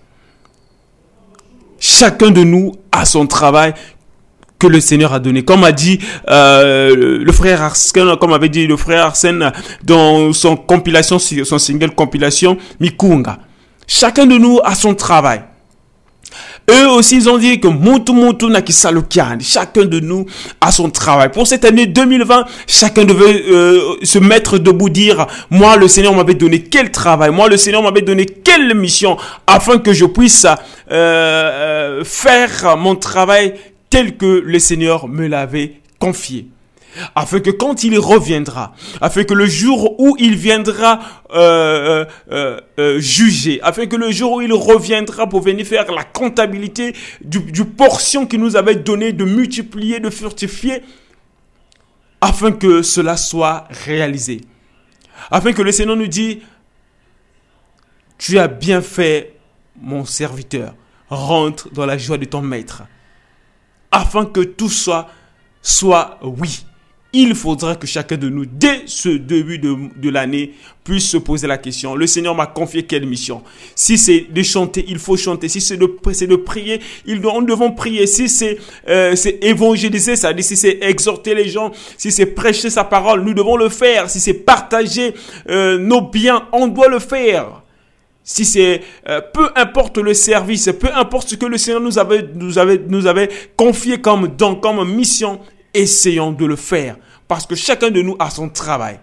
chacun 1.79 2.31
de 2.31 2.43
nous 2.43 2.75
a 2.91 3.05
son 3.05 3.27
travail 3.27 3.75
que 4.59 4.67
le 4.67 4.81
Seigneur 4.81 5.13
a 5.13 5.21
donné. 5.21 5.45
Comme 5.45 5.65
a 5.65 5.73
dit 5.73 6.01
euh, 6.29 7.19
le 7.23 7.33
frère 7.33 7.63
Arsène, 7.63 8.17
comme 8.17 8.33
avait 8.33 8.49
dit 8.49 8.67
le 8.67 8.77
frère 8.77 9.07
Arsène 9.07 9.53
dans 9.85 10.33
son 10.33 10.57
compilation, 10.57 11.19
son 11.19 11.59
single 11.59 11.93
compilation 11.93 12.59
Mikunga. 12.81 13.39
Chacun 13.87 14.27
de 14.27 14.37
nous 14.37 14.59
a 14.65 14.75
son 14.75 14.95
travail. 14.95 15.43
Eux 16.71 16.89
aussi, 16.91 17.17
ils 17.17 17.29
ont 17.29 17.39
dit 17.39 17.61
que 17.61 17.69
Moutou 17.69 18.13
Moutou 18.13 18.51
chacun 19.41 19.85
de 19.85 20.01
nous 20.01 20.27
a 20.61 20.71
son 20.71 20.91
travail. 20.91 21.31
Pour 21.31 21.47
cette 21.47 21.65
année 21.65 21.87
2020, 21.87 22.45
chacun 22.67 23.05
devait 23.05 23.43
euh, 23.49 23.97
se 24.03 24.19
mettre 24.19 24.59
debout, 24.59 24.91
dire, 24.91 25.27
moi, 25.51 25.77
le 25.77 25.89
Seigneur 25.89 26.15
m'avait 26.15 26.35
donné 26.35 26.63
quel 26.63 26.91
travail, 26.91 27.31
moi, 27.31 27.49
le 27.49 27.57
Seigneur 27.57 27.83
m'avait 27.83 28.03
donné 28.03 28.27
quelle 28.27 28.75
mission, 28.75 29.17
afin 29.47 29.79
que 29.79 29.93
je 29.93 30.05
puisse 30.05 30.45
euh, 30.45 30.57
euh, 30.93 32.05
faire 32.05 32.77
mon 32.77 32.97
travail 32.97 33.55
tel 33.89 34.17
que 34.17 34.43
le 34.45 34.59
Seigneur 34.59 35.09
me 35.09 35.27
l'avait 35.27 35.81
confié 35.99 36.49
afin 37.15 37.41
que 37.41 37.51
quand 37.51 37.85
il 37.85 37.99
reviendra, 37.99 38.75
afin 39.01 39.25
que 39.25 39.35
le 39.35 39.47
jour 39.47 40.01
où 40.01 40.17
il 40.19 40.37
viendra 40.37 41.01
euh, 41.33 42.05
euh, 42.31 42.61
euh, 42.79 43.01
juger, 43.01 43.61
afin 43.63 43.87
que 43.87 43.97
le 43.97 44.11
jour 44.11 44.33
où 44.33 44.41
il 44.41 44.53
reviendra 44.53 45.29
pour 45.29 45.41
venir 45.41 45.67
faire 45.67 45.91
la 45.93 46.05
comptabilité 46.05 46.95
du, 47.21 47.65
portion 47.65 48.27
qu'il 48.27 48.41
nous 48.41 48.57
avait 48.57 48.77
donné 48.77 49.13
de 49.13 49.25
multiplier, 49.25 50.01
de 50.01 50.11
fructifier, 50.11 50.83
afin 52.21 52.53
que 52.53 52.83
cela 52.83 53.17
soit 53.17 53.67
réalisé. 53.85 54.41
Afin 55.31 55.53
que 55.53 55.63
le 55.63 55.73
Seigneur 55.73 55.97
nous 55.97 56.07
dise, 56.07 56.39
tu 58.17 58.39
as 58.39 58.49
bien 58.49 58.81
fait, 58.81 59.35
mon 59.81 60.05
serviteur, 60.05 60.75
rentre 61.09 61.73
dans 61.73 61.87
la 61.87 61.97
joie 61.97 62.19
de 62.19 62.25
ton 62.25 62.43
maître. 62.43 62.83
Afin 63.91 64.27
que 64.27 64.41
tout 64.41 64.69
soit, 64.69 65.09
soit 65.63 66.19
oui 66.23 66.65
il 67.13 67.35
faudra 67.35 67.75
que 67.75 67.87
chacun 67.87 68.19
de 68.19 68.29
nous, 68.29 68.45
dès 68.45 68.83
ce 68.85 69.09
début 69.09 69.59
de, 69.59 69.75
de 69.97 70.11
l'année, 70.11 70.53
puisse 70.85 71.09
se 71.09 71.17
poser 71.17 71.47
la 71.47 71.57
question. 71.57 71.95
Le 71.95 72.07
Seigneur 72.07 72.35
m'a 72.35 72.47
confié 72.47 72.83
quelle 72.83 73.07
mission 73.07 73.43
Si 73.75 73.97
c'est 73.97 74.27
de 74.31 74.43
chanter, 74.43 74.85
il 74.89 74.99
faut 74.99 75.17
chanter. 75.17 75.49
Si 75.49 75.61
c'est 75.61 75.79
de, 75.79 75.87
de 75.87 76.37
prier, 76.37 76.81
il, 77.07 77.21
nous 77.21 77.45
devons 77.47 77.73
prier. 77.73 78.07
Si 78.07 78.29
c'est 78.29 78.59
euh, 78.89 79.15
évangéliser, 79.41 80.17
ça 80.17 80.35
dit 80.35 80.43
si 80.43 80.57
c'est 80.57 80.79
exhorter 80.83 81.35
les 81.35 81.49
gens, 81.49 81.73
si 81.97 82.13
c'est 82.13 82.27
prêcher 82.27 82.69
sa 82.69 82.85
parole, 82.85 83.23
nous 83.23 83.35
devons 83.35 83.57
le 83.57 83.71
faire. 83.71 84.11
Si 84.11 84.21
c'est 84.21 84.35
partager 84.35 85.15
euh, 85.49 85.79
nos 85.79 86.03
biens, 86.03 86.47
on 86.53 86.67
doit 86.69 86.89
le 86.89 86.99
faire. 86.99 87.63
Si 88.23 88.45
c'est 88.45 88.83
euh, 89.09 89.23
peu 89.33 89.49
importe 89.57 89.97
le 89.97 90.13
service, 90.13 90.69
peu 90.79 90.89
importe 90.95 91.31
ce 91.31 91.37
que 91.37 91.47
le 91.47 91.57
Seigneur 91.57 91.81
nous 91.81 91.99
avait 91.99 92.29
nous 92.35 92.59
avait 92.59 92.79
nous 92.87 93.07
avait 93.07 93.31
confié 93.57 94.03
comme 94.03 94.37
comme 94.37 94.95
mission, 94.95 95.41
essayons 95.75 96.33
de 96.33 96.45
le 96.45 96.57
faire. 96.57 96.97
Parce 97.27 97.47
que 97.47 97.55
chacun 97.55 97.91
de 97.91 98.01
nous 98.03 98.17
a 98.19 98.31
son 98.31 98.49
travail. 98.49 98.99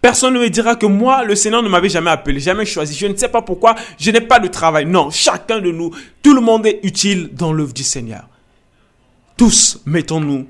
Personne 0.00 0.34
ne 0.34 0.40
me 0.40 0.48
dira 0.50 0.76
que 0.76 0.86
moi, 0.86 1.24
le 1.24 1.34
Seigneur 1.34 1.62
ne 1.62 1.68
m'avait 1.68 1.88
jamais 1.88 2.10
appelé, 2.10 2.40
jamais 2.40 2.64
choisi. 2.64 2.94
Je 2.94 3.06
ne 3.06 3.16
sais 3.16 3.28
pas 3.28 3.42
pourquoi, 3.42 3.74
je 3.98 4.10
n'ai 4.10 4.20
pas 4.20 4.38
de 4.38 4.48
travail. 4.48 4.86
Non, 4.86 5.10
chacun 5.10 5.60
de 5.60 5.70
nous, 5.70 5.90
tout 6.22 6.34
le 6.34 6.40
monde 6.40 6.66
est 6.66 6.80
utile 6.82 7.30
dans 7.32 7.52
l'œuvre 7.52 7.72
du 7.72 7.82
Seigneur. 7.82 8.28
Tous 9.36 9.80
mettons-nous 9.86 10.46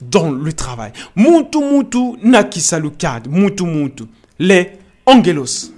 dans 0.00 0.30
le 0.30 0.52
travail. 0.52 0.92
Muntu 1.14 1.58
muntu 1.58 2.16
nakisalukad. 2.22 3.28
Muntu 3.28 3.64
muntu. 3.64 4.04
Les 4.38 4.72
angelos. 5.04 5.72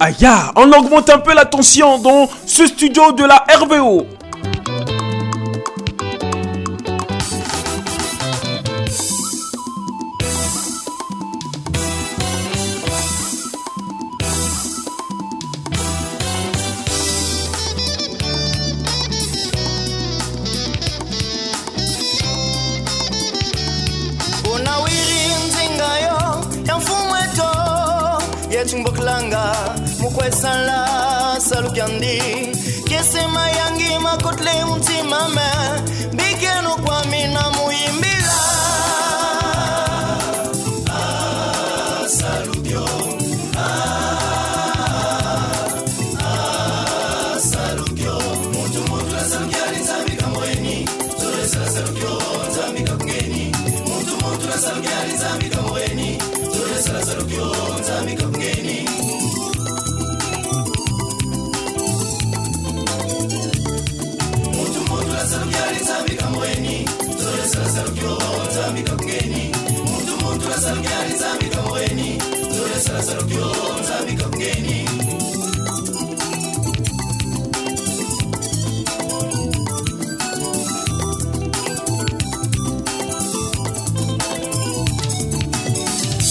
Aya, 0.00 0.52
on 0.56 0.72
augmente 0.72 1.10
un 1.10 1.18
peu 1.18 1.34
la 1.34 1.44
tension 1.44 1.98
dans 1.98 2.28
ce 2.46 2.66
studio 2.66 3.12
de 3.12 3.24
la 3.24 3.44
RVO. 3.54 4.06
aludió. 42.40 43.09
Sarokyo 73.02 73.46
msabika 73.80 74.28
mgeni 74.28 74.86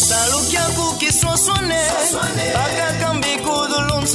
Sarokyo 0.08 0.60
kukiswaswane 0.76 1.82
Paka 2.54 2.94
kambi 3.00 3.28
kudulum 3.44 4.06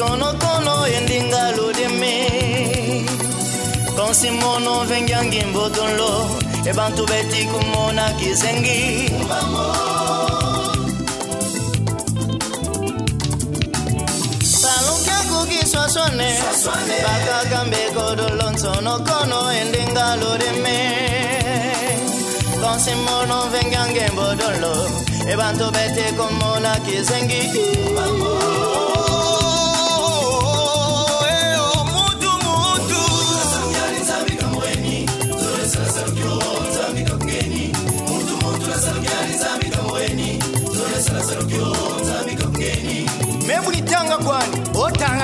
Ebantu 6.71 7.07
beti 7.07 7.45
kumona 7.45 8.11
kizengi. 8.19 9.11
Mamo 9.29 9.75
sasone 15.95 16.29
bakakambe 17.05 17.83
dolonsono 17.95 18.99
kono 19.07 19.53
endingalo 19.61 20.37
reme 20.41 20.79
konsimono 22.61 23.37
vengangembo 23.53 24.27
dolo 24.35 24.75
ebantu 25.33 25.71
bete 25.71 26.13
komona 26.17 26.73
kizengi. 26.85 27.43
Memunitanga 43.47 44.19
kwani? 44.19 44.64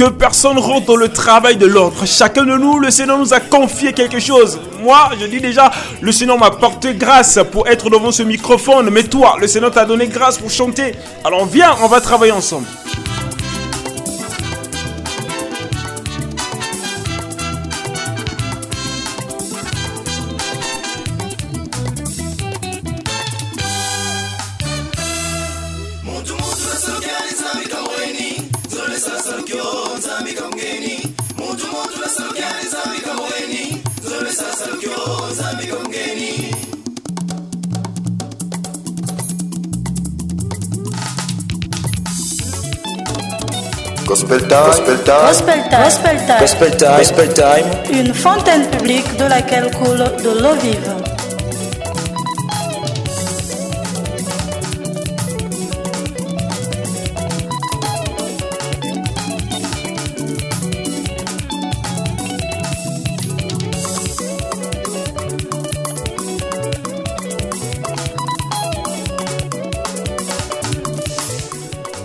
Que 0.00 0.08
personne 0.08 0.58
rentre 0.58 0.86
dans 0.86 0.96
le 0.96 1.10
travail 1.10 1.58
de 1.58 1.66
l'autre. 1.66 2.06
Chacun 2.06 2.44
de 2.44 2.56
nous, 2.56 2.78
le 2.78 2.90
Seigneur 2.90 3.18
nous 3.18 3.34
a 3.34 3.38
confié 3.38 3.92
quelque 3.92 4.18
chose. 4.18 4.58
Moi, 4.82 5.10
je 5.20 5.26
dis 5.26 5.42
déjà, 5.42 5.70
le 6.00 6.10
Seigneur 6.10 6.38
m'a 6.38 6.50
porté 6.50 6.94
grâce 6.94 7.38
pour 7.52 7.68
être 7.68 7.90
devant 7.90 8.10
ce 8.10 8.22
microphone. 8.22 8.88
Mais 8.88 9.02
toi, 9.02 9.36
le 9.38 9.46
Seigneur 9.46 9.70
t'a 9.70 9.84
donné 9.84 10.06
grâce 10.06 10.38
pour 10.38 10.50
chanter. 10.50 10.94
Alors 11.22 11.44
viens, 11.44 11.76
on 11.82 11.86
va 11.86 12.00
travailler 12.00 12.32
ensemble. 12.32 12.64
Gospel 44.50 44.98
time. 45.04 45.28
Gospel 45.28 45.62
time. 45.70 45.80
Gospel 45.80 46.18
Time. 46.18 46.40
Gospel 46.40 46.70
Time. 46.70 46.98
Gospel 46.98 47.28
time. 47.30 47.62
Gospel 47.62 47.92
time. 47.92 48.00
Une 48.00 48.12
fontaine 48.12 48.68
publique 48.68 49.16
de 49.16 49.26
laquelle 49.26 49.70
coule 49.70 49.98
de 50.24 50.42
l'eau 50.42 50.54
vive. 50.56 50.90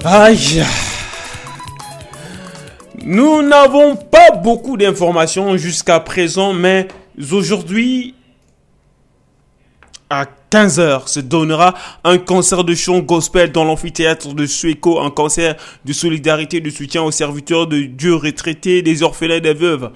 Aïe. 0.06 0.64
Nous 3.08 3.44
n'avons 3.44 3.96
pas 3.96 4.32
beaucoup 4.32 4.78
d'informations 4.78 5.58
jusqu'à 5.58 6.00
présent, 6.00 6.54
mais 6.54 6.88
aujourd'hui, 7.32 8.16
à 10.10 10.26
15h, 10.50 11.08
se 11.08 11.20
donnera 11.20 11.76
un 12.04 12.18
concert 12.18 12.64
de 12.64 12.74
chant 12.74 13.02
gospel 13.02 13.52
dans 13.52 13.64
l'amphithéâtre 13.64 14.34
de 14.34 14.48
Suéco, 14.48 15.00
un 15.00 15.12
concert 15.12 15.56
de 15.86 15.94
solidarité, 15.94 16.62
de 16.62 16.72
soutien 16.72 17.04
aux 17.04 17.12
serviteurs 17.12 17.68
de 17.68 17.82
Dieu 17.82 18.16
retraités, 18.16 18.82
des 18.82 19.04
orphelins, 19.04 19.40
des 19.40 19.54
veuves, 19.54 19.92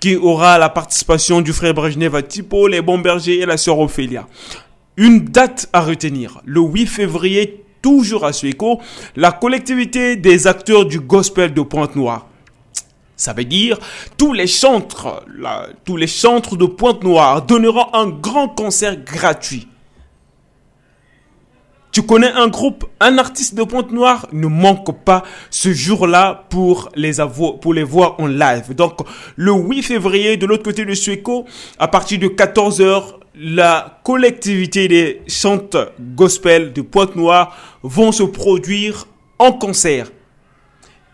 qui 0.00 0.14
aura 0.14 0.56
la 0.56 0.68
participation 0.68 1.40
du 1.40 1.52
frère 1.52 1.74
Brejnev 1.74 2.22
Tipo, 2.22 2.68
les 2.68 2.82
bons 2.82 2.98
bergers 2.98 3.40
et 3.40 3.46
la 3.46 3.56
sœur 3.56 3.80
Ophélia. 3.80 4.28
Une 4.96 5.24
date 5.24 5.68
à 5.72 5.80
retenir, 5.80 6.40
le 6.44 6.60
8 6.60 6.86
février, 6.86 7.64
toujours 7.82 8.24
à 8.24 8.32
Suéco, 8.32 8.80
la 9.16 9.32
collectivité 9.32 10.14
des 10.14 10.46
acteurs 10.46 10.84
du 10.84 11.00
gospel 11.00 11.52
de 11.52 11.60
Pointe-Noire. 11.60 12.28
Ça 13.16 13.32
veut 13.32 13.44
dire 13.44 13.78
tous 14.16 14.32
les 14.32 14.46
chantres, 14.46 15.24
là, 15.38 15.68
tous 15.84 15.96
les 15.96 16.06
chantres 16.06 16.56
de 16.56 16.66
Pointe-Noire 16.66 17.42
donneront 17.42 17.92
un 17.94 18.08
grand 18.08 18.48
concert 18.48 18.96
gratuit. 19.04 19.68
Tu 21.92 22.02
connais 22.02 22.32
un 22.32 22.48
groupe, 22.48 22.86
un 22.98 23.18
artiste 23.18 23.54
de 23.54 23.62
Pointe-Noire, 23.62 24.26
ne 24.32 24.48
manque 24.48 25.04
pas 25.04 25.22
ce 25.48 25.72
jour-là 25.72 26.44
pour 26.50 26.90
les 26.96 27.84
voir 27.84 28.18
en 28.18 28.26
live. 28.26 28.74
Donc, 28.74 28.98
le 29.36 29.52
8 29.52 29.82
février, 29.82 30.36
de 30.36 30.44
l'autre 30.44 30.64
côté 30.64 30.84
de 30.84 30.92
Suéco, 30.92 31.44
à 31.78 31.86
partir 31.86 32.18
de 32.18 32.26
14h, 32.26 33.14
la 33.36 34.00
collectivité 34.02 34.88
des 34.88 35.22
chantes 35.28 35.76
gospel 36.00 36.72
de 36.72 36.82
Pointe-Noire 36.82 37.56
vont 37.84 38.10
se 38.10 38.24
produire 38.24 39.06
en 39.38 39.52
concert. 39.52 40.10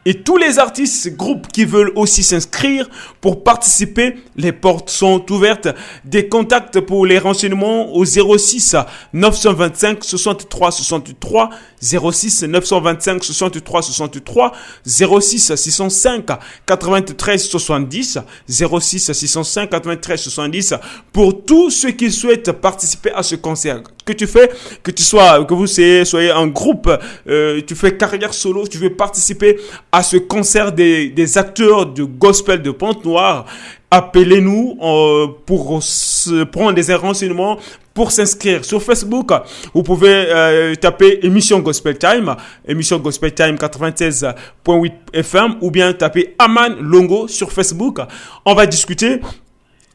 Et 0.06 0.22
tous 0.22 0.38
les 0.38 0.58
artistes, 0.58 1.14
groupes 1.14 1.46
qui 1.48 1.66
veulent 1.66 1.92
aussi 1.94 2.22
s'inscrire 2.22 2.88
pour 3.20 3.44
participer, 3.44 4.16
les 4.34 4.52
portes 4.52 4.88
sont 4.88 5.30
ouvertes. 5.30 5.68
Des 6.06 6.26
contacts 6.26 6.80
pour 6.80 7.04
les 7.04 7.18
renseignements 7.18 7.92
au 7.94 8.06
06 8.06 8.76
925 9.12 10.02
63 10.02 10.70
63 10.70 11.50
06 11.82 12.44
925 12.44 13.22
63 13.22 13.82
63 13.82 14.52
06 14.86 15.54
605 15.54 16.26
93 16.64 17.44
70 17.44 18.18
06 18.48 19.12
605 19.12 19.68
93 19.68 20.18
70 20.18 20.74
pour 21.12 21.44
tous 21.44 21.68
ceux 21.70 21.90
qui 21.90 22.10
souhaitent 22.10 22.52
participer 22.52 23.12
à 23.12 23.22
ce 23.22 23.34
concert. 23.34 23.82
Que 24.10 24.16
tu 24.16 24.26
fais, 24.26 24.50
que 24.82 24.90
tu 24.90 25.04
sois, 25.04 25.44
que 25.44 25.54
vous 25.54 25.68
soyez, 25.68 26.30
un 26.32 26.48
groupe, 26.48 26.90
euh, 27.28 27.60
tu 27.64 27.76
fais 27.76 27.96
carrière 27.96 28.34
solo, 28.34 28.66
tu 28.66 28.76
veux 28.78 28.90
participer 28.90 29.56
à 29.92 30.02
ce 30.02 30.16
concert 30.16 30.72
des, 30.72 31.10
des 31.10 31.38
acteurs 31.38 31.86
du 31.86 32.06
gospel 32.06 32.60
de 32.60 32.72
Pente-Noire, 32.72 33.46
appelez-nous 33.88 34.78
euh, 34.82 35.28
pour 35.46 35.80
se 35.80 36.42
prendre 36.42 36.72
des 36.72 36.92
renseignements, 36.92 37.56
pour 37.94 38.10
s'inscrire 38.10 38.64
sur 38.64 38.82
Facebook. 38.82 39.30
Vous 39.74 39.84
pouvez 39.84 40.26
euh, 40.28 40.74
taper 40.74 41.20
émission 41.22 41.60
Gospel 41.60 41.98
Time, 41.98 42.34
émission 42.66 42.98
Gospel 42.98 43.32
Time 43.32 43.54
96.8 43.54 44.92
FM, 45.12 45.56
ou 45.60 45.70
bien 45.70 45.92
taper 45.92 46.34
Aman 46.38 46.76
Longo 46.80 47.28
sur 47.28 47.52
Facebook. 47.52 48.00
On 48.44 48.54
va 48.54 48.66
discuter. 48.66 49.20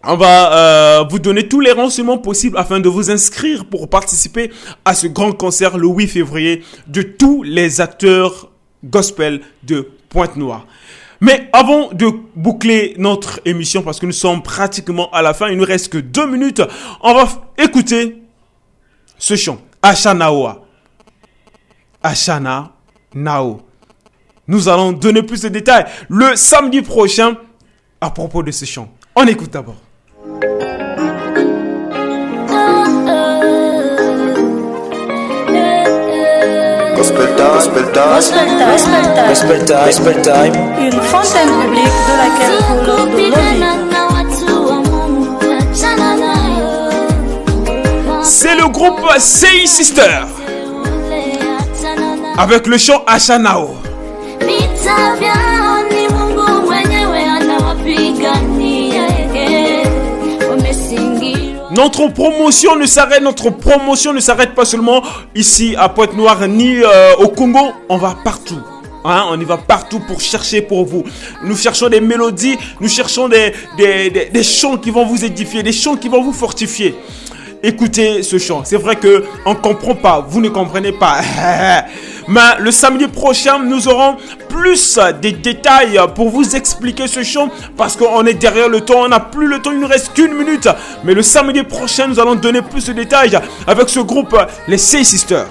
On 0.08 0.18
va 0.18 0.54
euh, 0.54 1.04
vous 1.10 1.18
donner 1.18 1.48
tous 1.48 1.60
les 1.62 1.72
renseignements 1.72 2.20
possibles 2.20 2.58
afin 2.58 2.80
de 2.80 2.88
vous 2.88 3.10
inscrire 3.10 3.66
pour 3.66 3.90
participer 3.90 4.52
à 4.84 4.94
ce 4.94 5.08
grand 5.08 5.32
concert 5.32 5.78
le 5.78 5.88
8 5.88 6.08
février 6.08 6.64
de 6.88 7.02
tous 7.02 7.42
les 7.42 7.82
acteurs 7.82 8.52
gospel 8.84 9.42
de 9.64 9.90
Pointe-Noire. 10.10 10.68
Mais 11.22 11.50
avant 11.54 11.92
de 11.92 12.08
boucler 12.36 12.94
notre 13.00 13.40
émission, 13.46 13.82
parce 13.82 14.00
que 14.00 14.06
nous 14.06 14.12
sommes 14.12 14.44
pratiquement 14.44 15.10
à 15.12 15.24
la 15.24 15.34
fin, 15.34 15.50
il 15.50 15.58
nous 15.58 15.66
reste 15.66 15.90
que 15.92 15.98
deux 15.98 16.30
minutes, 16.30 16.62
on 17.02 17.14
va 17.16 17.28
écouter 17.58 18.22
ce 19.18 19.36
chant, 19.36 19.60
Ashanaoa. 19.82 20.66
Ashana 22.04 22.74
Nao. 23.16 23.62
Nous 24.48 24.70
allons 24.70 24.92
donner 24.92 25.24
plus 25.24 25.42
de 25.42 25.50
détails 25.50 25.86
le 26.10 26.36
samedi 26.36 26.84
prochain 26.84 27.36
à 28.00 28.12
propos 28.12 28.44
de 28.44 28.52
ce 28.52 28.66
chant. 28.66 28.94
On 29.16 29.26
écoute 29.26 29.50
d'abord. 29.50 29.85
Gospel 37.56 37.86
time. 40.22 40.54
Une 40.78 41.02
fontaine 41.02 41.50
publique 41.62 42.00
de 42.06 42.14
laquelle 42.20 42.60
coule 42.68 42.82
de 42.82 42.86
l'eau 42.86 43.06
vive. 43.16 43.34
C'est 48.24 48.56
le 48.56 48.68
groupe 48.68 49.00
Sei 49.20 49.66
Sister 49.66 50.26
avec 52.38 52.68
le 52.68 52.78
chant 52.78 53.02
Ashanao. 53.08 53.76
Notre 61.76 62.08
promotion 62.08 62.78
ne 62.78 62.86
s'arrête, 62.86 63.22
notre 63.22 63.50
promotion 63.50 64.14
ne 64.14 64.22
s'arrête 64.22 64.56
pas 64.56 64.64
seulement 64.64 65.04
ici 65.36 65.76
à 65.78 65.90
Pointe-Noire 65.90 66.48
ni 66.48 66.78
euh, 66.82 67.16
au 67.18 67.28
Congo, 67.28 67.74
on 67.90 67.98
va 67.98 68.16
partout. 68.24 68.62
Hein, 69.04 69.26
on 69.30 69.40
y 69.40 69.44
va 69.44 69.58
partout 69.58 70.00
pour 70.00 70.22
chercher 70.22 70.62
pour 70.62 70.86
vous. 70.86 71.04
Nous 71.44 71.58
cherchons 71.58 71.90
des 71.90 72.00
mélodies, 72.00 72.58
nous 72.80 72.88
cherchons 72.88 73.28
des, 73.28 73.54
des, 73.78 74.10
des, 74.10 74.26
des 74.30 74.44
chants 74.44 74.78
qui 74.78 74.90
vont 74.90 75.06
vous 75.06 75.26
édifier, 75.26 75.64
des 75.64 75.74
chants 75.74 75.98
qui 75.98 76.08
vont 76.08 76.24
vous 76.24 76.32
fortifier. 76.34 76.96
Écoutez 77.64 78.24
ce 78.24 78.38
chant. 78.38 78.62
C'est 78.64 78.78
vrai 78.78 78.96
que 78.96 79.24
on 79.46 79.56
comprend 79.56 79.96
pas, 79.96 80.26
vous 80.28 80.42
ne 80.42 80.50
comprenez 80.50 80.92
pas. 80.92 81.20
Mais 82.28 82.42
le 82.60 82.72
samedi 82.72 83.08
prochain, 83.08 83.60
nous 83.60 83.88
aurons 83.88 84.18
plus 84.50 85.00
des 85.22 85.32
détails 85.32 86.00
pour 86.16 86.30
vous 86.30 86.56
expliquer 86.56 87.08
ce 87.08 87.24
chant 87.24 87.50
parce 87.78 87.96
qu'on 87.96 88.26
est 88.26 88.34
derrière 88.34 88.70
le 88.70 88.82
temps, 88.82 89.04
on 89.04 89.10
n'a 89.10 89.20
plus 89.20 89.48
le 89.48 89.62
temps, 89.62 89.72
il 89.72 89.80
nous 89.80 89.88
reste 89.88 90.14
qu'une 90.14 90.34
minute. 90.34 90.68
Mais 91.04 91.14
le 91.14 91.22
samedi 91.22 91.62
prochain, 91.64 92.08
nous 92.08 92.20
allons 92.20 92.36
donner 92.36 92.62
plus 92.62 92.86
de 92.86 92.94
détails 92.94 93.38
avec 93.68 93.90
ce 93.90 94.00
groupe, 94.00 94.36
les 94.68 94.78
Say 94.78 95.04
Sisters. 95.04 95.48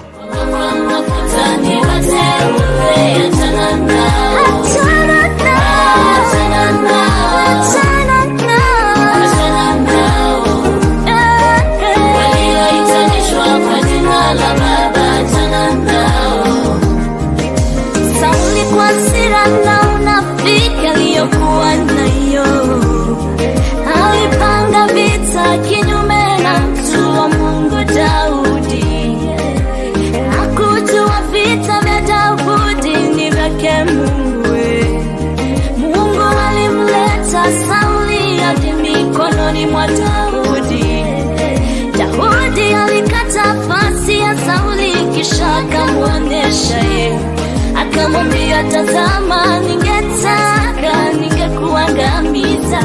Kinyume 25.57 26.37
na 26.43 26.59
mtu 26.59 27.19
wa 27.19 27.29
Mungu 27.29 27.75
Daudi. 27.95 28.85
Hakujua 30.37 31.21
vita 31.31 31.79
vya 31.81 32.01
Daudi 32.01 32.97
ni 33.15 33.29
vyake 33.29 33.83
Mungu. 33.83 34.55
Mungu 35.77 36.23
alimleta 36.49 37.43
Sauli 37.67 38.37
hadi 38.37 38.71
mikononi 38.71 39.65
mwa 39.65 39.87
Daudi. 39.87 41.03
Daudi 41.97 42.73
alikata 42.73 43.55
fasi 43.67 44.19
ya 44.19 44.37
Sauli 44.37 44.93
kisha 45.15 45.55
akamwonyesha 45.55 46.77
ye 46.77 47.19
akamwambia, 47.75 48.63
tazama, 48.63 49.59
ningetaka 49.59 51.13
ningekuangamiza. 51.19 52.79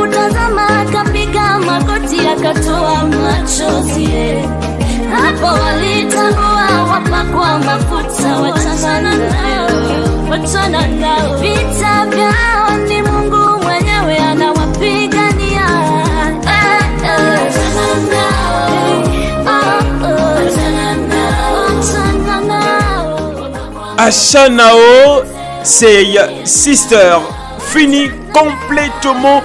Kutazama, 0.00 0.66
akapiga 0.80 1.58
magoti, 1.58 2.20
akatoa 2.28 3.04
machozi. 3.04 4.08
Hapo 5.12 5.46
walitangua 5.46 6.82
wapakwa 6.92 7.58
mafuta, 7.58 8.36
wachana 8.36 9.14
nao, 9.14 9.70
wachana 10.30 10.86
nao. 10.86 11.36
Vita 11.40 12.06
vyao 12.06 12.76
ni 12.88 13.02
Mungu 13.02 13.62
mwenyewe 13.64 14.16
anawapigania. 14.18 15.66
Ashanao, 23.98 25.22
c'est 25.62 26.16
Sister. 26.44 27.20
Fini 27.72 28.10
complètement 28.32 29.42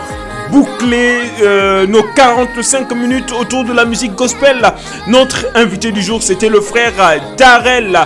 bouclé 0.52 1.22
euh, 1.42 1.88
nos 1.88 2.04
45 2.16 2.92
minutes 2.96 3.32
autour 3.40 3.64
de 3.64 3.74
la 3.74 3.86
musique 3.86 4.14
gospel. 4.14 4.62
Notre 5.08 5.46
invité 5.56 5.92
du 5.92 6.02
jour, 6.02 6.22
c'était 6.22 6.50
le 6.50 6.62
frère 6.62 6.94
Darel 7.38 8.00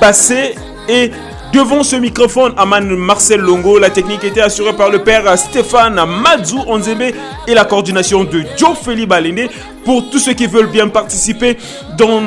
Bassé 0.00 0.54
et 0.88 1.10
Devant 1.52 1.82
ce 1.82 1.96
microphone, 1.96 2.54
Aman 2.56 2.80
Marcel 2.96 3.38
Longo, 3.38 3.78
la 3.78 3.90
technique 3.90 4.24
était 4.24 4.40
assurée 4.40 4.72
par 4.72 4.88
le 4.88 5.02
père 5.04 5.36
Stéphane 5.36 6.00
Mazou 6.22 6.58
Onzebe 6.66 7.14
et 7.46 7.52
la 7.54 7.66
coordination 7.66 8.24
de 8.24 8.42
Joe 8.56 8.74
Feli 8.82 9.04
Balene. 9.04 9.48
Pour 9.84 10.08
tous 10.08 10.18
ceux 10.18 10.32
qui 10.32 10.46
veulent 10.46 10.70
bien 10.70 10.88
participer 10.88 11.58
dans, 11.98 12.22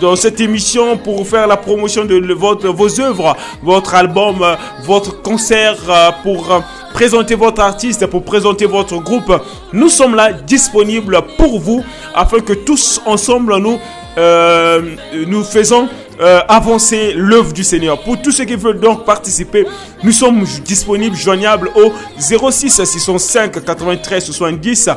dans 0.00 0.16
cette 0.16 0.40
émission 0.40 0.96
pour 0.96 1.24
faire 1.24 1.46
la 1.46 1.56
promotion 1.56 2.04
de 2.04 2.16
votre, 2.32 2.66
vos 2.70 3.00
œuvres, 3.00 3.36
votre 3.62 3.94
album, 3.94 4.44
votre 4.82 5.22
concert, 5.22 5.76
euh, 5.88 6.10
pour 6.24 6.50
euh, 6.50 6.58
présenter 6.94 7.34
votre 7.34 7.60
artiste, 7.60 8.06
pour 8.06 8.22
présenter 8.22 8.64
votre 8.66 8.96
groupe, 8.98 9.30
nous 9.72 9.90
sommes 9.90 10.14
là 10.14 10.32
disponibles 10.32 11.20
pour 11.36 11.58
vous 11.58 11.84
afin 12.14 12.38
que 12.38 12.52
tous 12.52 13.02
ensemble 13.04 13.58
nous, 13.58 13.78
euh, 14.16 14.80
nous 15.26 15.42
faisons 15.42 15.88
euh, 16.20 16.40
avancer 16.48 17.12
l'œuvre 17.16 17.52
du 17.52 17.64
Seigneur. 17.64 18.00
Pour 18.00 18.22
tous 18.22 18.30
ceux 18.30 18.44
qui 18.44 18.54
veulent 18.54 18.78
donc 18.78 19.04
participer, 19.04 19.66
nous 20.04 20.12
sommes 20.12 20.44
disponibles, 20.64 21.16
joignables 21.16 21.68
au 21.74 21.92
06 22.16 22.84
605 22.84 23.64
93 23.64 24.24
70 24.24 24.90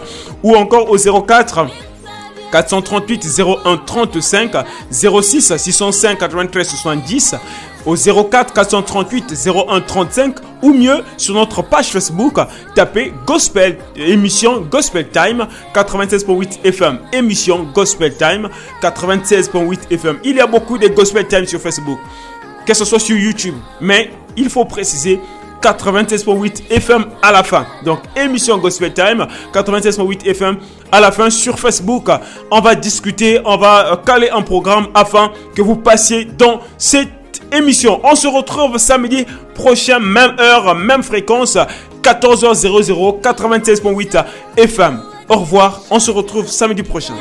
ou 0.43 0.55
encore 0.55 0.91
au 0.91 0.97
04 0.97 1.65
438 2.51 3.27
01 3.65 3.77
35 3.77 4.51
06 4.91 5.57
605 5.57 6.19
93 6.19 6.67
70 6.67 7.35
au 7.87 7.95
04 7.95 8.53
438 8.53 9.33
01 9.47 9.81
35 9.81 10.35
ou 10.61 10.73
mieux 10.73 11.03
sur 11.15 11.33
notre 11.33 11.61
page 11.61 11.87
Facebook 11.87 12.37
tapez 12.75 13.13
Gospel 13.25 13.77
émission 13.95 14.61
Gospel 14.61 15.07
Time 15.09 15.47
96.8 15.73 16.65
FM 16.65 16.99
émission 17.13 17.63
Gospel 17.73 18.13
Time 18.15 18.49
96.8 18.81 19.79
FM 19.89 20.19
il 20.25 20.35
y 20.35 20.39
a 20.41 20.47
beaucoup 20.47 20.77
de 20.77 20.89
Gospel 20.89 21.27
Time 21.27 21.45
sur 21.45 21.61
Facebook 21.61 21.99
que 22.65 22.73
ce 22.73 22.83
soit 22.83 22.99
sur 22.99 23.17
YouTube 23.17 23.55
mais 23.79 24.11
il 24.35 24.49
faut 24.49 24.65
préciser 24.65 25.19
96.8 25.61 26.69
FM 26.69 27.05
à 27.21 27.31
la 27.31 27.43
fin. 27.43 27.65
Donc 27.83 27.99
émission 28.15 28.57
Gospel 28.57 28.93
Time 28.93 29.25
96.8 29.53 30.27
FM 30.27 30.57
à 30.91 30.99
la 30.99 31.11
fin 31.11 31.29
sur 31.29 31.57
Facebook. 31.59 32.09
On 32.51 32.61
va 32.61 32.75
discuter, 32.75 33.39
on 33.43 33.57
va 33.57 34.01
caler 34.05 34.29
un 34.29 34.41
programme 34.41 34.87
afin 34.93 35.31
que 35.55 35.61
vous 35.61 35.75
passiez 35.75 36.25
dans 36.25 36.59
cette 36.77 37.16
émission. 37.51 37.99
On 38.03 38.15
se 38.15 38.27
retrouve 38.27 38.77
samedi 38.77 39.25
prochain, 39.53 39.99
même 39.99 40.35
heure, 40.39 40.75
même 40.75 41.03
fréquence, 41.03 41.57
14h00 42.03 43.21
96.8 43.21 44.23
FM. 44.57 44.99
Au 45.29 45.37
revoir, 45.37 45.81
on 45.89 45.99
se 45.99 46.11
retrouve 46.11 46.47
samedi 46.47 46.83
prochain. 46.83 47.15